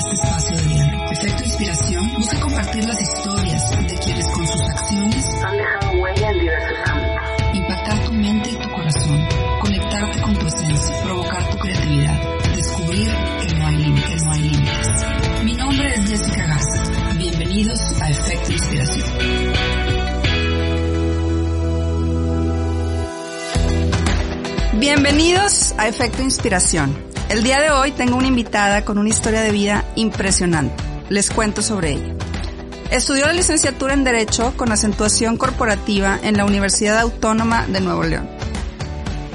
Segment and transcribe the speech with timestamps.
[0.00, 1.12] este espacio de diálogo.
[1.12, 6.38] Efecto Inspiración busca compartir las historias de quienes con sus acciones han dejado huella en
[6.40, 7.54] diversos ámbitos.
[7.54, 9.28] Impactar tu mente y tu corazón,
[9.60, 12.20] conectarte con tu esencia, provocar tu creatividad,
[12.56, 13.10] descubrir
[13.40, 14.86] que no hay límites, no hay límites.
[15.44, 16.82] Mi nombre es Jessica Garza.
[17.18, 19.06] Bienvenidos a Efecto Inspiración.
[24.78, 27.09] Bienvenidos a Efecto Inspiración.
[27.30, 30.82] El día de hoy tengo una invitada con una historia de vida impresionante.
[31.10, 32.16] Les cuento sobre ella.
[32.90, 38.28] Estudió la licenciatura en Derecho con acentuación corporativa en la Universidad Autónoma de Nuevo León.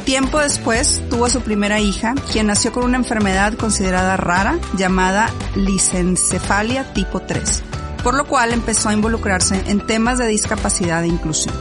[0.03, 5.29] Tiempo después tuvo a su primera hija, quien nació con una enfermedad considerada rara llamada
[5.55, 7.63] licencefalia tipo 3,
[8.03, 11.55] por lo cual empezó a involucrarse en temas de discapacidad e inclusión.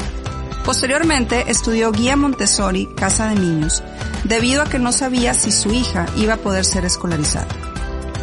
[0.64, 3.84] Posteriormente estudió guía Montessori, casa de niños,
[4.24, 7.48] debido a que no sabía si su hija iba a poder ser escolarizada.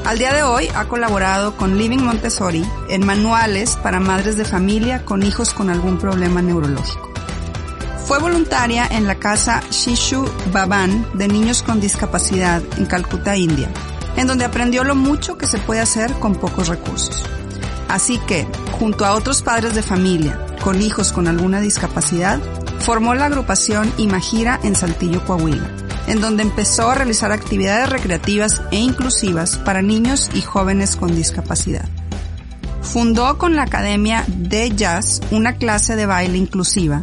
[0.05, 5.05] Al día de hoy ha colaborado con Living Montessori en manuales para madres de familia
[5.05, 7.12] con hijos con algún problema neurológico.
[8.07, 13.70] Fue voluntaria en la casa Shishu Baban de niños con discapacidad en Calcuta, India,
[14.18, 17.24] en donde aprendió lo mucho que se puede hacer con pocos recursos.
[17.88, 22.40] Así que, junto a otros padres de familia con hijos con alguna discapacidad,
[22.79, 25.70] formó la agrupación Imagina en Saltillo, Coahuila,
[26.07, 31.88] en donde empezó a realizar actividades recreativas e inclusivas para niños y jóvenes con discapacidad.
[32.82, 37.02] Fundó con la Academia de Jazz una clase de baile inclusiva,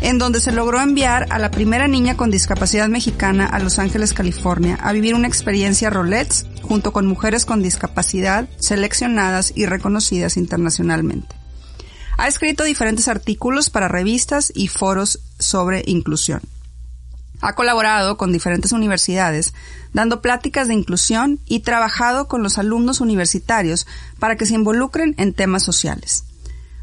[0.00, 4.12] en donde se logró enviar a la primera niña con discapacidad mexicana a Los Ángeles,
[4.12, 11.34] California, a vivir una experiencia Rolex junto con mujeres con discapacidad seleccionadas y reconocidas internacionalmente.
[12.16, 16.42] Ha escrito diferentes artículos para revistas y foros sobre inclusión.
[17.40, 19.54] Ha colaborado con diferentes universidades,
[19.92, 23.86] dando pláticas de inclusión y trabajado con los alumnos universitarios
[24.18, 26.24] para que se involucren en temas sociales.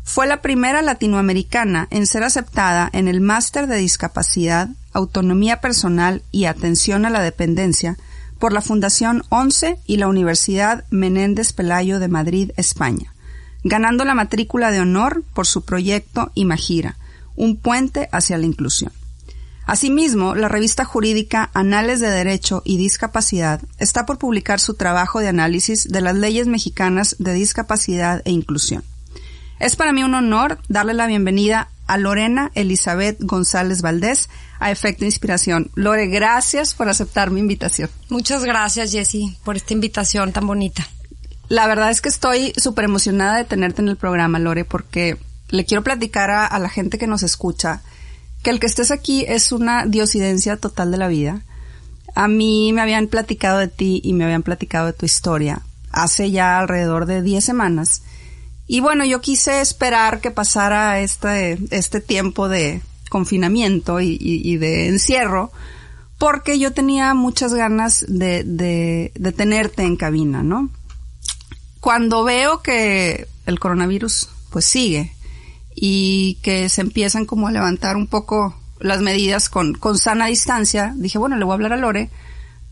[0.04, 6.46] Fue la primera latinoamericana en ser aceptada en el Máster de Discapacidad, Autonomía Personal y
[6.46, 7.98] Atención a la Dependencia
[8.40, 13.16] por la Fundación ONCE y la Universidad Menéndez Pelayo de Madrid, España
[13.66, 16.98] ganando la matrícula de honor por su proyecto Imagira,
[17.36, 18.92] un puente hacia la inclusión.
[19.66, 25.28] Asimismo, la revista jurídica Anales de Derecho y Discapacidad está por publicar su trabajo de
[25.28, 28.84] análisis de las leyes mexicanas de discapacidad e inclusión.
[29.60, 35.06] Es para mí un honor darle la bienvenida a Lorena Elizabeth González Valdés a Efecto
[35.06, 35.72] Inspiración.
[35.76, 37.90] Lore, gracias por aceptar mi invitación.
[38.10, 40.88] Muchas gracias, Jessie, por esta invitación tan bonita.
[41.48, 45.18] La verdad es que estoy súper emocionada de tenerte en el programa, Lore, porque
[45.50, 47.82] le quiero platicar a, la gente que nos escucha
[48.46, 51.42] que el que estés aquí es una diosidencia total de la vida.
[52.14, 56.30] A mí me habían platicado de ti y me habían platicado de tu historia hace
[56.30, 58.04] ya alrededor de 10 semanas.
[58.68, 64.90] Y bueno, yo quise esperar que pasara este, este tiempo de confinamiento y, y de
[64.90, 65.52] encierro,
[66.20, 70.70] porque yo tenía muchas ganas de, de, de tenerte en cabina, ¿no?
[71.86, 75.15] cuando veo que el coronavirus pues sigue
[75.76, 80.94] y que se empiezan como a levantar un poco las medidas con, con sana distancia,
[80.96, 82.10] dije, bueno, le voy a hablar a Lore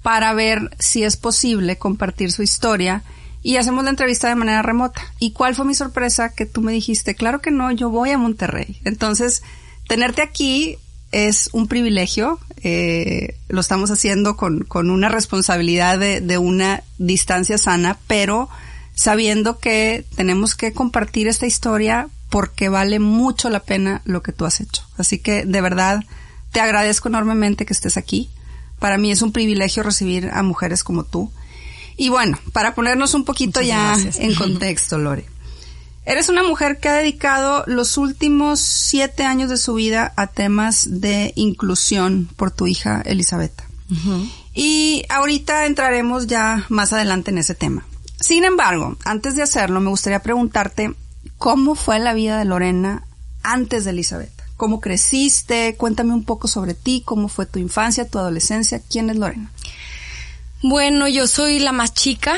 [0.02, 3.04] para ver si es posible compartir su historia
[3.42, 5.02] y hacemos la entrevista de manera remota.
[5.20, 6.34] ¿Y cuál fue mi sorpresa?
[6.34, 8.80] Que tú me dijiste, claro que no, yo voy a Monterrey.
[8.86, 9.44] Entonces,
[9.88, 10.78] tenerte aquí
[11.12, 17.58] es un privilegio, eh, lo estamos haciendo con, con una responsabilidad de, de una distancia
[17.58, 18.50] sana, pero
[18.96, 24.46] sabiendo que tenemos que compartir esta historia porque vale mucho la pena lo que tú
[24.46, 24.82] has hecho.
[24.98, 26.04] Así que de verdad
[26.52, 28.32] te agradezco enormemente que estés aquí.
[28.80, 31.32] Para mí es un privilegio recibir a mujeres como tú.
[31.96, 35.28] Y bueno, para ponernos un poquito ya en contexto, Lore.
[36.06, 40.88] Eres una mujer que ha dedicado los últimos siete años de su vida a temas
[40.90, 43.62] de inclusión por tu hija Elizabeth.
[44.56, 47.86] Y ahorita entraremos ya más adelante en ese tema.
[48.20, 50.96] Sin embargo, antes de hacerlo, me gustaría preguntarte
[51.38, 53.06] cómo fue la vida de Lorena
[53.44, 54.32] antes de Elizabeth.
[54.58, 55.76] ¿Cómo creciste?
[55.76, 58.82] Cuéntame un poco sobre ti, cómo fue tu infancia, tu adolescencia.
[58.90, 59.52] ¿Quién es Lorena?
[60.62, 62.36] Bueno, yo soy la más chica.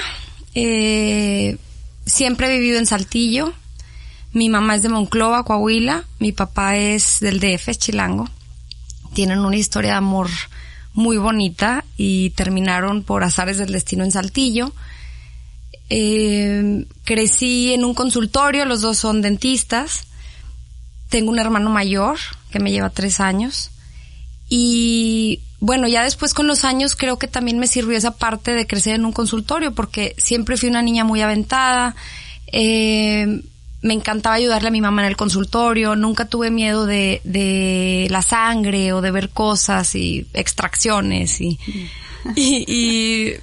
[0.56, 1.57] Eh,
[2.06, 3.53] siempre he vivido en Saltillo.
[4.33, 6.06] Mi mamá es de Monclova, Coahuila.
[6.19, 8.27] Mi papá es del DF, Chilango.
[9.13, 10.30] Tienen una historia de amor
[10.94, 14.74] muy bonita y terminaron por azares del destino en Saltillo.
[15.90, 20.08] Eh, crecí en un consultorio, los dos son dentistas.
[21.10, 22.18] Tengo un hermano mayor
[22.52, 23.72] que me lleva tres años.
[24.50, 28.68] Y bueno, ya después con los años creo que también me sirvió esa parte de
[28.68, 31.96] crecer en un consultorio porque siempre fui una niña muy aventada.
[32.52, 33.42] Eh,
[33.82, 38.24] me encantaba ayudarle a mi mamá en el consultorio, nunca tuve miedo de, de la
[38.24, 41.60] sangre o de ver cosas y extracciones y,
[42.36, 43.34] y, y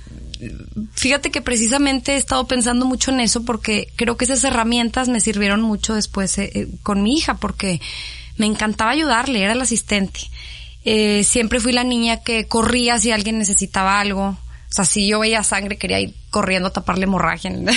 [0.95, 5.21] fíjate que precisamente he estado pensando mucho en eso porque creo que esas herramientas me
[5.21, 7.81] sirvieron mucho después eh, eh, con mi hija porque
[8.37, 10.21] me encantaba ayudarle, era el asistente.
[10.85, 14.29] Eh, siempre fui la niña que corría si alguien necesitaba algo.
[14.29, 17.69] O sea, si yo veía sangre, quería ir corriendo a taparle hemorragia en,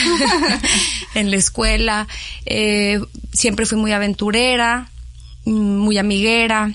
[1.16, 2.08] en la escuela.
[2.46, 3.00] Eh,
[3.34, 4.90] siempre fui muy aventurera,
[5.46, 6.74] muy amiguera.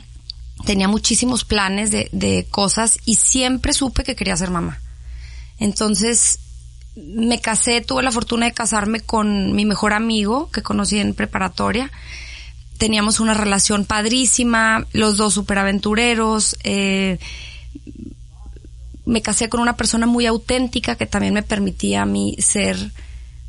[0.66, 4.78] Tenía muchísimos planes de, de cosas y siempre supe que quería ser mamá.
[5.60, 6.40] Entonces,
[6.96, 11.92] me casé, tuve la fortuna de casarme con mi mejor amigo que conocí en preparatoria.
[12.78, 17.18] Teníamos una relación padrísima, los dos superaventureros, eh,
[19.04, 22.92] me casé con una persona muy auténtica que también me permitía a mí ser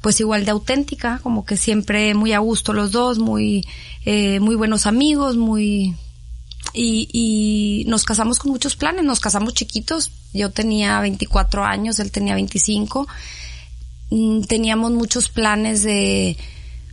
[0.01, 3.63] pues igual de auténtica, como que siempre muy a gusto los dos, muy,
[4.03, 5.95] eh, muy buenos amigos, muy,
[6.73, 12.11] y, y nos casamos con muchos planes, nos casamos chiquitos, yo tenía 24 años, él
[12.11, 13.07] tenía 25,
[14.09, 16.37] mm, teníamos muchos planes de,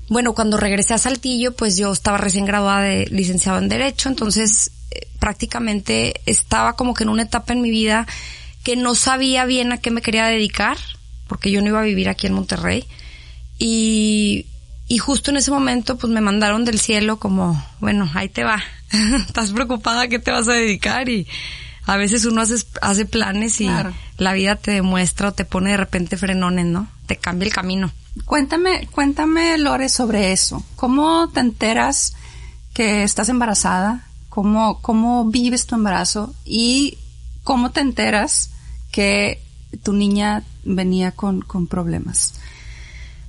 [0.08, 4.72] bueno, cuando regresé a Saltillo, pues yo estaba recién graduada de licenciado en Derecho, entonces
[4.90, 8.06] eh, prácticamente estaba como que en una etapa en mi vida
[8.64, 10.78] que no sabía bien a qué me quería dedicar,
[11.26, 12.84] porque yo no iba a vivir aquí en Monterrey.
[13.58, 14.46] Y,
[14.88, 18.62] y justo en ese momento, pues me mandaron del cielo como, bueno, ahí te va.
[19.26, 21.26] Estás preocupada a qué te vas a dedicar y
[21.86, 23.70] a veces uno hace, hace planes y
[24.18, 26.86] la vida te demuestra o te pone de repente frenones, ¿no?
[27.06, 27.90] Te cambia el camino.
[28.26, 30.62] Cuéntame, cuéntame, Lore, sobre eso.
[30.76, 32.14] ¿Cómo te enteras
[32.74, 34.06] que estás embarazada?
[34.28, 36.34] ¿Cómo, cómo vives tu embarazo?
[36.44, 36.98] ¿Y
[37.42, 38.50] cómo te enteras
[38.92, 39.40] que
[39.82, 42.34] tu niña venía con, con problemas?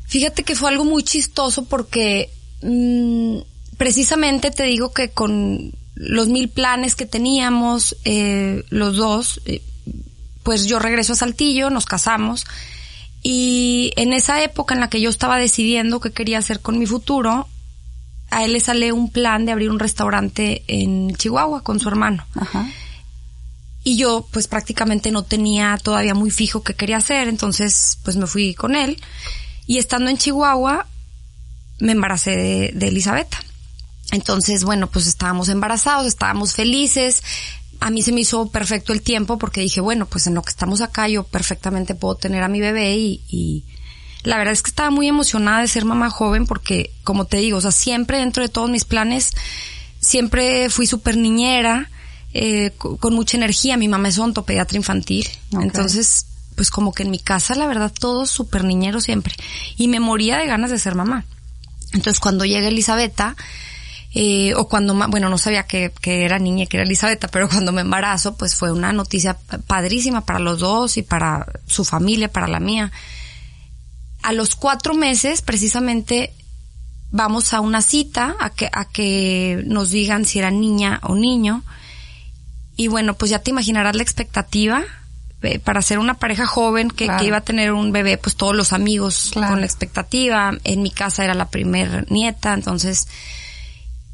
[0.05, 2.29] Fíjate que fue algo muy chistoso porque
[2.61, 3.37] mmm,
[3.79, 9.63] precisamente te digo que con los mil planes que teníamos, eh, los dos, eh,
[10.43, 12.45] pues yo regreso a Saltillo, nos casamos
[13.23, 16.85] y en esa época en la que yo estaba decidiendo qué quería hacer con mi
[16.85, 17.47] futuro,
[18.29, 22.25] a él le sale un plan de abrir un restaurante en Chihuahua con su hermano.
[22.35, 22.69] Ajá.
[23.83, 28.27] Y yo pues prácticamente no tenía todavía muy fijo qué quería hacer, entonces pues me
[28.27, 29.01] fui con él.
[29.67, 30.85] Y estando en Chihuahua
[31.79, 33.48] me embaracé de, de Elizabeth.
[34.11, 37.21] Entonces, bueno, pues estábamos embarazados, estábamos felices,
[37.79, 40.49] a mí se me hizo perfecto el tiempo porque dije, bueno, pues en lo que
[40.49, 43.63] estamos acá yo perfectamente puedo tener a mi bebé y, y
[44.23, 47.57] la verdad es que estaba muy emocionada de ser mamá joven porque, como te digo,
[47.57, 49.31] o sea, siempre dentro de todos mis planes,
[49.99, 51.89] siempre fui súper niñera,
[52.33, 53.77] eh, con, mucha energía.
[53.77, 55.27] Mi mamá es ontopediatra infantil.
[55.51, 56.25] Entonces,
[56.55, 59.35] pues como que en mi casa, la verdad, todos súper niñeros siempre.
[59.77, 61.25] Y me moría de ganas de ser mamá.
[61.93, 63.35] Entonces, cuando llega Elisabetta,
[64.13, 67.71] eh, o cuando, bueno, no sabía que, que era niña, que era Elizabeth, pero cuando
[67.71, 72.47] me embarazo, pues fue una noticia padrísima para los dos y para su familia, para
[72.47, 72.91] la mía.
[74.23, 76.33] A los cuatro meses, precisamente,
[77.11, 81.63] vamos a una cita a que, a que nos digan si era niña o niño.
[82.75, 84.83] Y bueno, pues ya te imaginarás la expectativa
[85.43, 88.55] eh, para ser una pareja joven que, que, iba a tener un bebé, pues todos
[88.55, 90.51] los amigos con la expectativa.
[90.63, 93.07] En mi casa era la primer nieta, entonces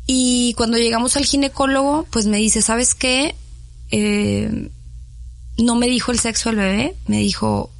[0.08, 3.36] y cuando llegamos al ginecólogo, pues me dice, ¿sabes qué?
[3.92, 4.70] Eh,
[5.58, 7.72] no me dijo el sexo del bebé, me dijo,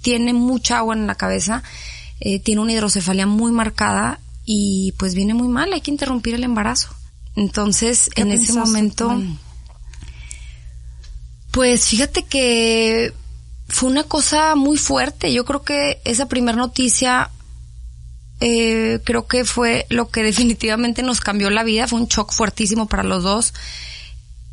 [0.00, 1.62] tiene mucha agua en la cabeza,
[2.20, 6.44] eh, tiene una hidrocefalia muy marcada y pues viene muy mal, hay que interrumpir el
[6.44, 6.88] embarazo.
[7.36, 9.22] Entonces, en ese momento,
[11.50, 13.12] pues fíjate que
[13.68, 15.32] fue una cosa muy fuerte.
[15.32, 17.30] Yo creo que esa primera noticia
[18.40, 22.86] eh, creo que fue lo que definitivamente nos cambió la vida, fue un shock fuertísimo
[22.86, 23.54] para los dos.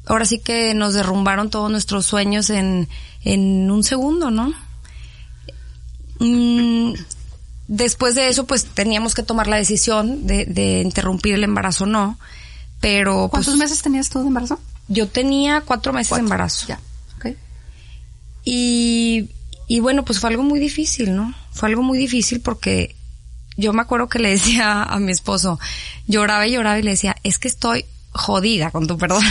[0.05, 2.87] Ahora sí que nos derrumbaron todos nuestros sueños en,
[3.23, 4.53] en un segundo, ¿no?
[6.19, 6.93] Mm,
[7.67, 11.87] después de eso, pues teníamos que tomar la decisión de, de interrumpir el embarazo o
[11.87, 12.19] no,
[12.79, 13.29] pero...
[13.29, 14.59] ¿Cuántos pues, meses tenías tú de embarazo?
[14.87, 16.67] Yo tenía cuatro meses de embarazo.
[16.67, 16.79] Ya,
[17.17, 17.35] ok.
[18.43, 19.31] Y,
[19.67, 21.33] y bueno, pues fue algo muy difícil, ¿no?
[21.51, 22.95] Fue algo muy difícil porque
[23.57, 25.59] yo me acuerdo que le decía a mi esposo,
[26.07, 29.23] lloraba y lloraba y le decía, es que estoy jodida con tu perdón.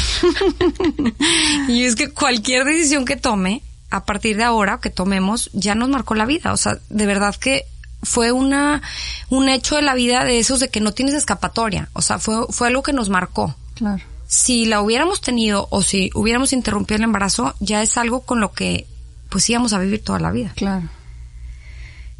[1.68, 5.88] y es que cualquier decisión que tome, a partir de ahora que tomemos, ya nos
[5.88, 6.52] marcó la vida.
[6.52, 7.64] O sea, de verdad que
[8.02, 8.82] fue una,
[9.30, 11.88] un hecho de la vida de esos de que no tienes escapatoria.
[11.92, 13.54] O sea, fue, fue algo que nos marcó.
[13.74, 14.04] Claro.
[14.28, 18.52] si la hubiéramos tenido o si hubiéramos interrumpido el embarazo, ya es algo con lo
[18.52, 18.86] que
[19.30, 20.52] pues íbamos a vivir toda la vida.
[20.54, 20.88] Claro.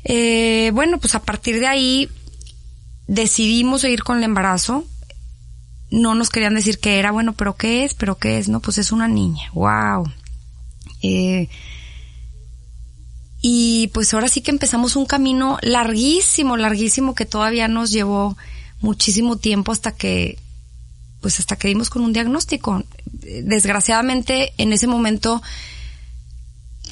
[0.04, 2.08] Eh, bueno, pues a partir de ahí
[3.06, 4.84] decidimos seguir con el embarazo.
[5.90, 8.78] No nos querían decir qué era, bueno, pero qué es, pero qué es, no, pues
[8.78, 9.50] es una niña.
[9.52, 10.11] Wow.
[11.02, 11.49] Eh,
[13.46, 18.37] y pues ahora sí que empezamos un camino larguísimo, larguísimo que todavía nos llevó
[18.80, 20.38] muchísimo tiempo hasta que
[21.20, 22.84] pues hasta que dimos con un diagnóstico.
[23.04, 25.42] Desgraciadamente en ese momento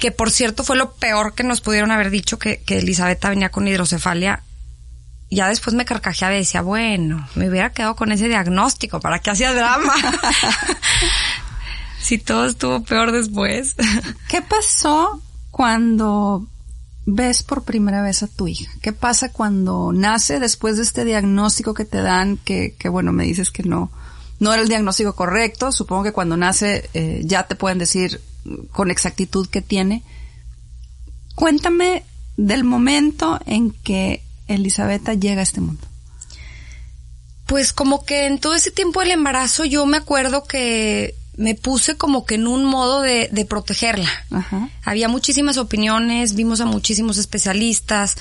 [0.03, 3.51] que por cierto fue lo peor que nos pudieron haber dicho que, que Elizabeth venía
[3.51, 4.43] con hidrocefalia.
[5.31, 9.31] Ya después me carcajeaba y decía, bueno, me hubiera quedado con ese diagnóstico, ¿para qué
[9.31, 9.95] hacía drama?
[12.01, 13.77] si todo estuvo peor después.
[14.29, 16.49] ¿Qué pasó cuando
[17.07, 18.73] ves por primera vez a tu hija?
[18.83, 23.23] ¿Qué pasa cuando nace después de este diagnóstico que te dan, que, que bueno, me
[23.23, 23.93] dices que no,
[24.41, 25.71] no era el diagnóstico correcto?
[25.71, 28.21] Supongo que cuando nace eh, ya te pueden decir
[28.71, 30.03] con exactitud que tiene.
[31.35, 32.05] Cuéntame
[32.37, 35.87] del momento en que Elisabetta llega a este mundo.
[37.47, 41.97] Pues como que en todo ese tiempo del embarazo yo me acuerdo que me puse
[41.97, 44.11] como que en un modo de, de protegerla.
[44.31, 44.69] Ajá.
[44.85, 48.17] Había muchísimas opiniones, vimos a muchísimos especialistas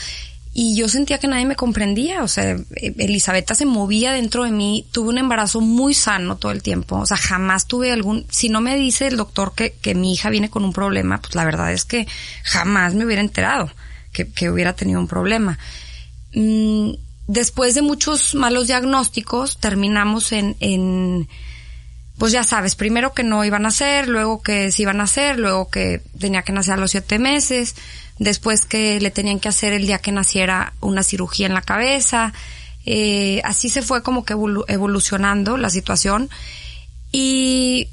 [0.53, 2.23] y yo sentía que nadie me comprendía.
[2.23, 4.85] O sea, Elisabetta se movía dentro de mí.
[4.91, 6.97] Tuve un embarazo muy sano todo el tiempo.
[6.97, 8.25] O sea, jamás tuve algún...
[8.29, 11.35] Si no me dice el doctor que, que mi hija viene con un problema, pues
[11.35, 12.05] la verdad es que
[12.43, 13.71] jamás me hubiera enterado
[14.11, 15.57] que, que hubiera tenido un problema.
[16.33, 16.91] Mm,
[17.27, 21.29] después de muchos malos diagnósticos, terminamos en, en
[22.21, 25.39] pues ya sabes, primero que no iban a hacer, luego que sí iban a hacer,
[25.39, 27.73] luego que tenía que nacer a los siete meses,
[28.19, 32.31] después que le tenían que hacer el día que naciera una cirugía en la cabeza.
[32.85, 36.29] Eh, así se fue como que evolu- evolucionando la situación
[37.11, 37.87] y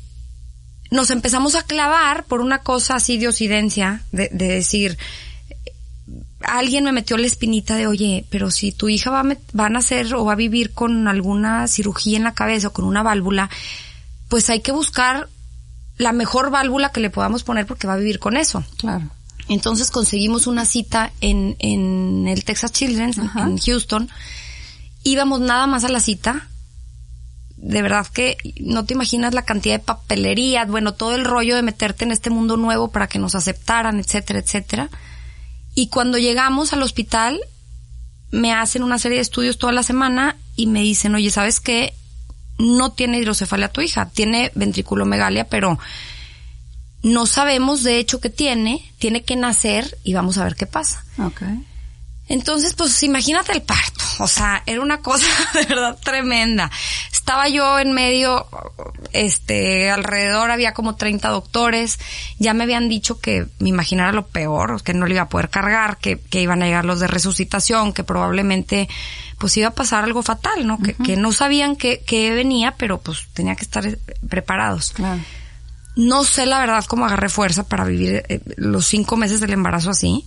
[0.90, 4.98] nos empezamos a clavar por una cosa así de ocidencia, de, de decir,
[6.42, 9.70] alguien me metió la espinita de, oye, pero si tu hija va a, va a
[9.70, 13.48] nacer o va a vivir con alguna cirugía en la cabeza o con una válvula,
[14.28, 15.28] pues hay que buscar
[15.96, 18.64] la mejor válvula que le podamos poner porque va a vivir con eso.
[18.76, 19.10] Claro.
[19.48, 23.42] Entonces conseguimos una cita en, en el Texas Children's, Ajá.
[23.42, 24.08] en Houston.
[25.02, 26.48] Íbamos nada más a la cita.
[27.56, 31.62] De verdad que no te imaginas la cantidad de papelería, bueno, todo el rollo de
[31.62, 34.90] meterte en este mundo nuevo para que nos aceptaran, etcétera, etcétera.
[35.74, 37.40] Y cuando llegamos al hospital,
[38.30, 41.94] me hacen una serie de estudios toda la semana y me dicen, oye, ¿sabes qué?
[42.58, 45.78] No tiene hidrocefalia tu hija, tiene ventriculomegalia, pero
[47.02, 51.04] no sabemos de hecho que tiene, tiene que nacer y vamos a ver qué pasa.
[51.18, 51.42] Ok.
[52.28, 54.04] Entonces, pues imagínate el parto.
[54.18, 56.70] O sea, era una cosa de verdad tremenda.
[57.10, 58.46] Estaba yo en medio,
[59.12, 61.98] este, alrededor había como 30 doctores.
[62.38, 65.48] Ya me habían dicho que me imaginara lo peor, que no le iba a poder
[65.48, 68.88] cargar, que, que iban a llegar los de resucitación, que probablemente
[69.38, 70.78] pues iba a pasar algo fatal, ¿no?
[70.78, 74.90] que, que no sabían que, que venía, pero pues tenía que estar eh, preparados.
[74.90, 75.20] Claro.
[75.96, 79.90] No sé la verdad cómo agarré fuerza para vivir eh, los cinco meses del embarazo
[79.90, 80.26] así,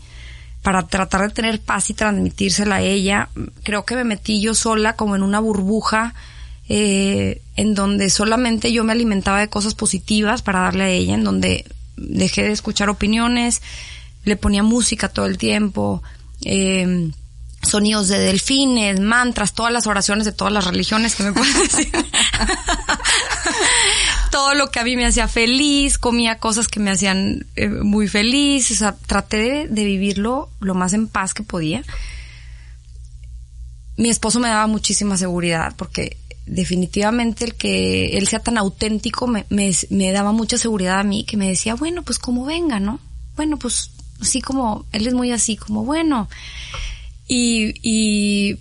[0.61, 3.29] para tratar de tener paz y transmitírsela a ella.
[3.63, 6.13] Creo que me metí yo sola como en una burbuja
[6.69, 11.25] eh, en donde solamente yo me alimentaba de cosas positivas para darle a ella, en
[11.25, 11.65] donde
[11.97, 13.61] dejé de escuchar opiniones,
[14.23, 16.01] le ponía música todo el tiempo,
[16.45, 17.11] eh,
[17.63, 21.91] sonidos de delfines, mantras, todas las oraciones de todas las religiones que me puedes decir.
[24.31, 28.07] Todo lo que a mí me hacía feliz, comía cosas que me hacían eh, muy
[28.07, 31.83] feliz, o sea, traté de, vivirlo lo más en paz que podía.
[33.97, 39.45] Mi esposo me daba muchísima seguridad porque definitivamente el que él sea tan auténtico me,
[39.49, 42.99] me, me daba mucha seguridad a mí que me decía, bueno, pues como venga, ¿no?
[43.35, 43.91] Bueno, pues
[44.21, 46.29] así como, él es muy así, como bueno.
[47.33, 48.57] Y, y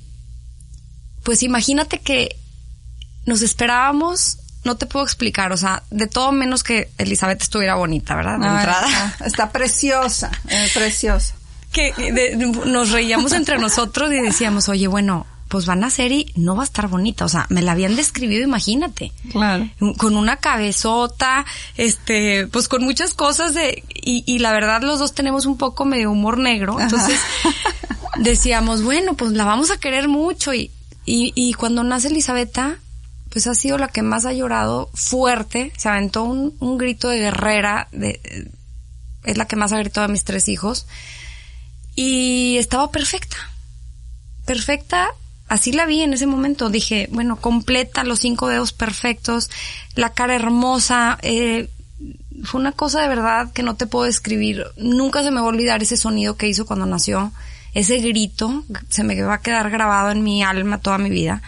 [1.24, 2.36] pues imagínate que
[3.26, 8.14] nos esperábamos, no te puedo explicar, o sea, de todo menos que Elizabeth estuviera bonita,
[8.14, 8.38] ¿verdad?
[8.38, 8.86] De entrada.
[9.14, 11.34] está, está preciosa, eh, preciosa.
[11.72, 16.32] Que de- nos reíamos entre nosotros y decíamos, oye, bueno, pues van a ser y
[16.36, 17.24] no va a estar bonita.
[17.24, 19.10] O sea, me la habían describido, imagínate.
[19.32, 19.68] Claro.
[19.98, 21.44] Con una cabezota,
[21.76, 25.84] este, pues con muchas cosas de, y, y la verdad los dos tenemos un poco
[25.84, 26.78] medio humor negro.
[26.80, 27.18] Entonces,
[28.20, 30.70] decíamos, bueno, pues la vamos a querer mucho y,
[31.04, 32.78] y, y cuando nace Elisabetta,
[33.30, 37.18] pues ha sido la que más ha llorado fuerte, se aventó un, un grito de
[37.18, 38.20] guerrera, de,
[39.24, 40.86] es la que más ha gritado de mis tres hijos,
[41.96, 43.36] y estaba perfecta,
[44.44, 45.08] perfecta.
[45.48, 46.70] Así la vi en ese momento.
[46.70, 49.50] Dije, bueno, completa, los cinco dedos perfectos,
[49.96, 51.68] la cara hermosa, eh,
[52.44, 54.64] fue una cosa de verdad que no te puedo describir.
[54.76, 57.32] Nunca se me va a olvidar ese sonido que hizo cuando nació,
[57.74, 61.42] ese grito, se me va a quedar grabado en mi alma toda mi vida.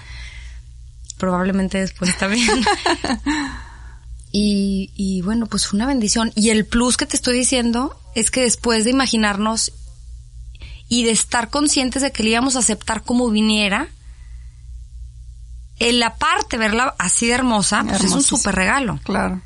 [1.19, 2.49] Probablemente después también.
[4.33, 6.33] y, y bueno, pues fue una bendición.
[6.35, 9.73] Y el plus que te estoy diciendo es que después de imaginarnos
[10.89, 13.89] y de estar conscientes de que le íbamos a aceptar como viniera,
[15.79, 19.01] en la parte verla así de hermosa, pues es un súper regalo.
[19.03, 19.41] Claro.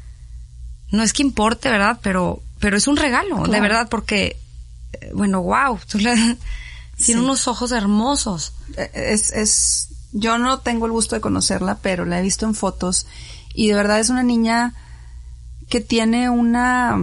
[0.91, 1.99] No es que importe, ¿verdad?
[2.03, 4.37] Pero, pero es un regalo, de verdad, porque,
[4.93, 5.79] eh, bueno, wow,
[7.05, 8.53] tiene unos ojos hermosos.
[8.77, 12.55] Eh, Es, es, yo no tengo el gusto de conocerla, pero la he visto en
[12.55, 13.07] fotos
[13.55, 14.75] y de verdad es una niña
[15.69, 16.97] que tiene una,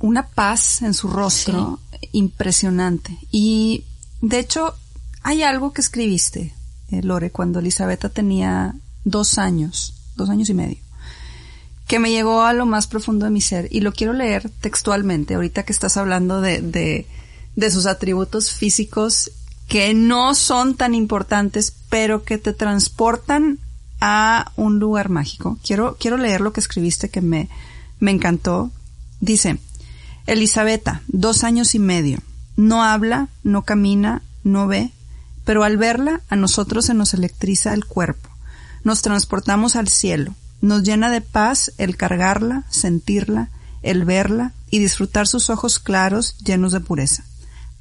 [0.00, 1.80] una paz en su rostro
[2.12, 3.16] impresionante.
[3.30, 3.84] Y
[4.20, 4.74] de hecho,
[5.22, 6.54] hay algo que escribiste,
[6.90, 8.74] eh, Lore, cuando Elisabetta tenía
[9.04, 10.78] dos años, dos años y medio,
[11.86, 15.34] que me llegó a lo más profundo de mi ser y lo quiero leer textualmente,
[15.34, 17.06] ahorita que estás hablando de, de,
[17.56, 19.30] de sus atributos físicos
[19.68, 23.58] que no son tan importantes, pero que te transportan
[24.00, 25.58] a un lugar mágico.
[25.64, 27.48] Quiero, quiero leer lo que escribiste que me,
[28.00, 28.70] me encantó.
[29.20, 29.58] Dice,
[30.26, 32.18] Elisabetta, dos años y medio.
[32.56, 34.92] No habla, no camina, no ve,
[35.44, 38.28] pero al verla a nosotros se nos electriza el cuerpo.
[38.84, 40.34] Nos transportamos al cielo.
[40.60, 43.50] Nos llena de paz el cargarla, sentirla,
[43.82, 47.24] el verla y disfrutar sus ojos claros llenos de pureza.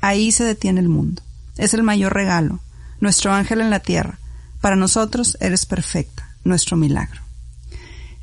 [0.02, 1.22] Ahí se detiene el mundo.
[1.58, 2.60] Es el mayor regalo,
[3.00, 4.20] nuestro ángel en la tierra.
[4.60, 7.22] Para nosotros eres perfecta, nuestro milagro.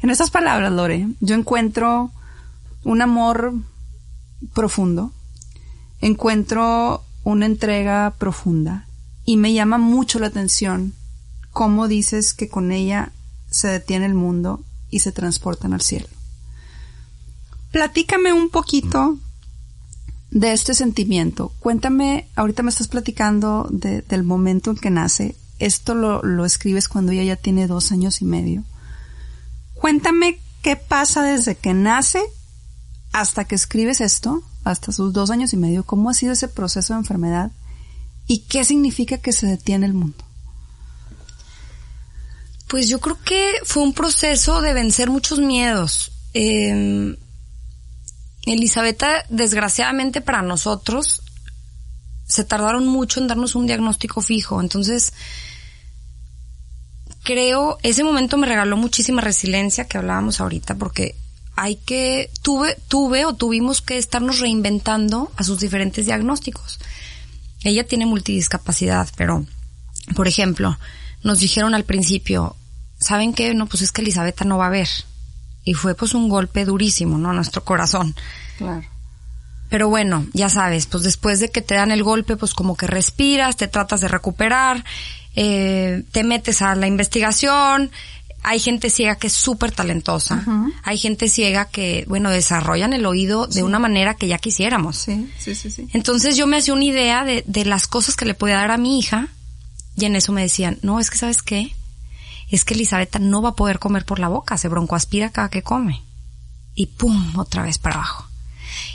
[0.01, 2.13] En estas palabras, Lore, yo encuentro
[2.85, 3.55] un amor
[4.55, 5.13] profundo,
[6.01, 8.87] encuentro una entrega profunda
[9.25, 10.95] y me llama mucho la atención
[11.51, 13.13] cómo dices que con ella
[13.51, 16.09] se detiene el mundo y se transportan al cielo.
[17.73, 19.19] Platícame un poquito
[20.31, 21.53] de este sentimiento.
[21.61, 25.37] Cuéntame, ahorita me estás platicando de, del momento en que nace.
[25.59, 28.65] Esto lo, lo escribes cuando ella ya tiene dos años y medio.
[29.75, 32.21] Cuéntame qué pasa desde que nace
[33.13, 36.93] hasta que escribes esto, hasta sus dos años y medio, cómo ha sido ese proceso
[36.93, 37.51] de enfermedad
[38.27, 40.25] y qué significa que se detiene el mundo.
[42.69, 46.13] Pues yo creo que fue un proceso de vencer muchos miedos.
[46.35, 47.17] Eh,
[48.51, 51.23] Elisabetta, desgraciadamente para nosotros,
[52.27, 54.61] se tardaron mucho en darnos un diagnóstico fijo.
[54.61, 55.13] Entonces,
[57.23, 61.15] creo, ese momento me regaló muchísima resiliencia que hablábamos ahorita, porque
[61.57, 66.79] hay que, tuve, tuve o tuvimos que estarnos reinventando a sus diferentes diagnósticos.
[67.65, 69.45] Ella tiene multidiscapacidad, pero,
[70.15, 70.79] por ejemplo,
[71.23, 72.55] nos dijeron al principio,
[73.01, 73.55] ¿saben qué?
[73.55, 74.89] No, pues es que Elisabetta no va a ver.
[75.69, 77.35] Y fue pues un golpe durísimo, ¿no?
[77.35, 78.15] Nuestro corazón.
[78.57, 78.83] Claro.
[79.69, 82.87] Pero bueno, ya sabes, pues después de que te dan el golpe, pues como que
[82.87, 84.83] respiras, te tratas de recuperar,
[85.37, 87.91] eh, te metes a la investigación,
[88.43, 90.43] hay gente ciega que es súper talentosa,
[90.85, 94.97] hay gente ciega que, bueno, desarrollan el oído de una manera que ya quisiéramos.
[94.97, 95.87] Sí, sí, sí, sí.
[95.93, 98.79] Entonces yo me hacía una idea de, de las cosas que le podía dar a
[98.79, 99.29] mi hija
[99.99, 101.75] y en eso me decían, no, es que sabes qué,
[102.51, 105.63] es que Elisabetta no va a poder comer por la boca, se broncoaspira cada que
[105.63, 106.03] come.
[106.75, 108.27] Y pum, otra vez para abajo.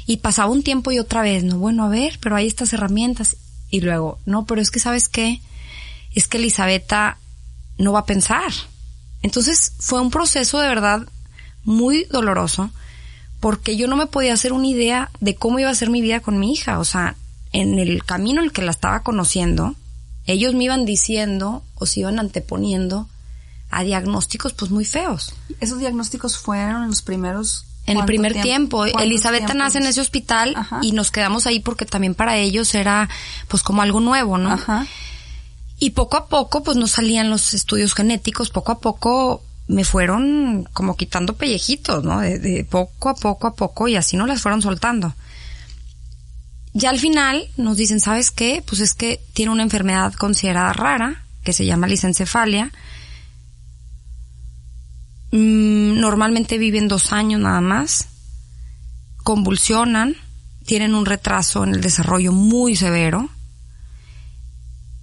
[0.06, 3.38] Y pasaba un tiempo y otra vez, no, bueno, a ver, pero hay estas herramientas.
[3.70, 5.42] Y luego, no, pero es que sabes qué,
[6.14, 7.18] es que Elisabetta
[7.78, 8.52] no va a pensar.
[9.22, 11.08] Entonces fue un proceso de verdad
[11.64, 12.72] muy doloroso
[13.40, 16.22] porque yo no me podía hacer una idea de cómo iba a ser mi vida
[16.22, 16.80] con mi hija.
[16.80, 17.16] O sea,
[17.52, 19.76] en el camino en el que la estaba conociendo,
[20.26, 23.08] ellos me iban diciendo o se iban anteponiendo
[23.78, 25.34] a diagnósticos pues muy feos.
[25.60, 27.66] Esos diagnósticos fueron en los primeros.
[27.86, 29.66] En el ¿cuánto primer tiempo, ¿Cuántos Elisabetta tiempos?
[29.66, 30.80] nace en ese hospital Ajá.
[30.82, 33.10] y nos quedamos ahí porque también para ellos era
[33.50, 34.52] pues como algo nuevo, ¿no?
[34.54, 34.88] Ajá.
[35.80, 40.68] Y poco a poco, pues no salían los estudios genéticos, poco a poco me fueron
[40.72, 42.20] como quitando pellejitos, ¿no?
[42.22, 45.14] De, de poco a poco a poco y así no las fueron soltando.
[46.74, 48.64] Ya al final nos dicen, ¿sabes qué?
[48.66, 52.72] Pues es que tiene una enfermedad considerada rara, que se llama lisencefalia.
[55.34, 58.08] Mm, normalmente viven dos años nada más.
[59.24, 60.16] Convulsionan,
[60.64, 63.30] tienen un retraso en el desarrollo muy severo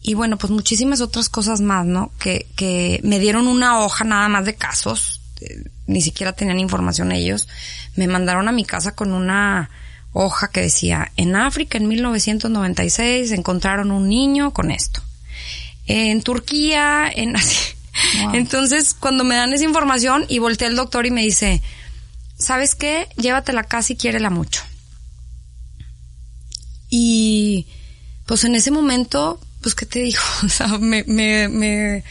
[0.00, 2.12] y bueno, pues muchísimas otras cosas más, ¿no?
[2.20, 7.10] Que, que me dieron una hoja nada más de casos, eh, ni siquiera tenían información
[7.10, 7.48] ellos,
[7.96, 9.68] me mandaron a mi casa con una
[10.12, 15.02] hoja que decía, en África en 1996 encontraron un niño con esto.
[15.86, 17.79] en Turquía, en así.
[18.32, 21.62] Entonces, cuando me dan esa información y volteé al doctor y me dice,
[22.38, 23.08] ¿sabes qué?
[23.16, 24.62] Llévatela casa y quiérela mucho.
[26.88, 27.66] Y
[28.26, 32.04] pues en ese momento, pues qué te digo, o sea, me, me, me,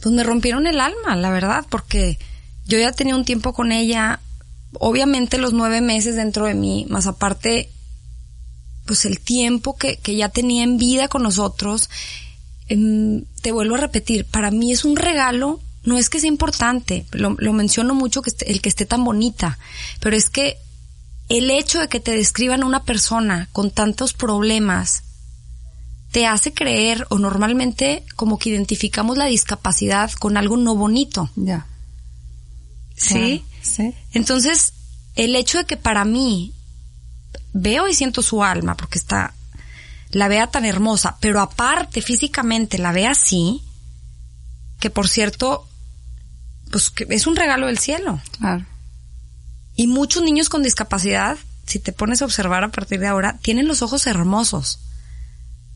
[0.00, 2.18] pues me rompieron el alma, la verdad, porque
[2.66, 4.20] yo ya tenía un tiempo con ella,
[4.74, 7.70] obviamente los nueve meses dentro de mí, más aparte,
[8.86, 11.88] pues el tiempo que, que ya tenía en vida con nosotros,
[12.66, 17.36] te vuelvo a repetir, para mí es un regalo, no es que sea importante, lo,
[17.38, 19.58] lo menciono mucho que esté- el que esté tan bonita,
[20.00, 20.56] pero es que
[21.28, 25.02] el hecho de que te describan a una persona con tantos problemas
[26.10, 31.28] te hace creer o normalmente como que identificamos la discapacidad con algo no bonito.
[31.34, 31.66] Ya.
[32.96, 33.44] ¿Sí?
[33.62, 33.92] Sí.
[34.12, 34.72] Entonces,
[35.16, 36.52] el hecho de que para mí
[37.52, 39.34] veo y siento su alma, porque está,
[40.14, 43.62] la vea tan hermosa, pero aparte físicamente la vea así,
[44.80, 45.66] que por cierto,
[46.70, 48.20] pues que es un regalo del cielo.
[48.38, 48.64] Claro.
[49.76, 53.66] Y muchos niños con discapacidad, si te pones a observar a partir de ahora, tienen
[53.66, 54.78] los ojos hermosos.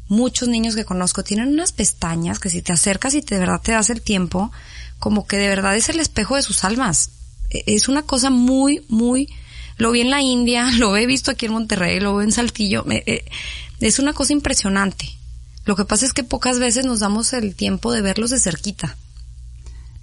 [0.08, 3.60] Muchos niños que conozco tienen unas pestañas que si te acercas y te, de verdad
[3.62, 4.50] te das el tiempo,
[4.98, 7.10] como que de verdad es el espejo de sus almas.
[7.50, 9.28] E- Es una cosa muy, muy,
[9.78, 12.84] lo vi en la India, lo he visto aquí en Monterrey, lo veo en Saltillo,
[12.90, 13.24] eh,
[13.80, 15.06] es una cosa impresionante.
[15.64, 18.96] Lo que pasa es que pocas veces nos damos el tiempo de verlos de cerquita.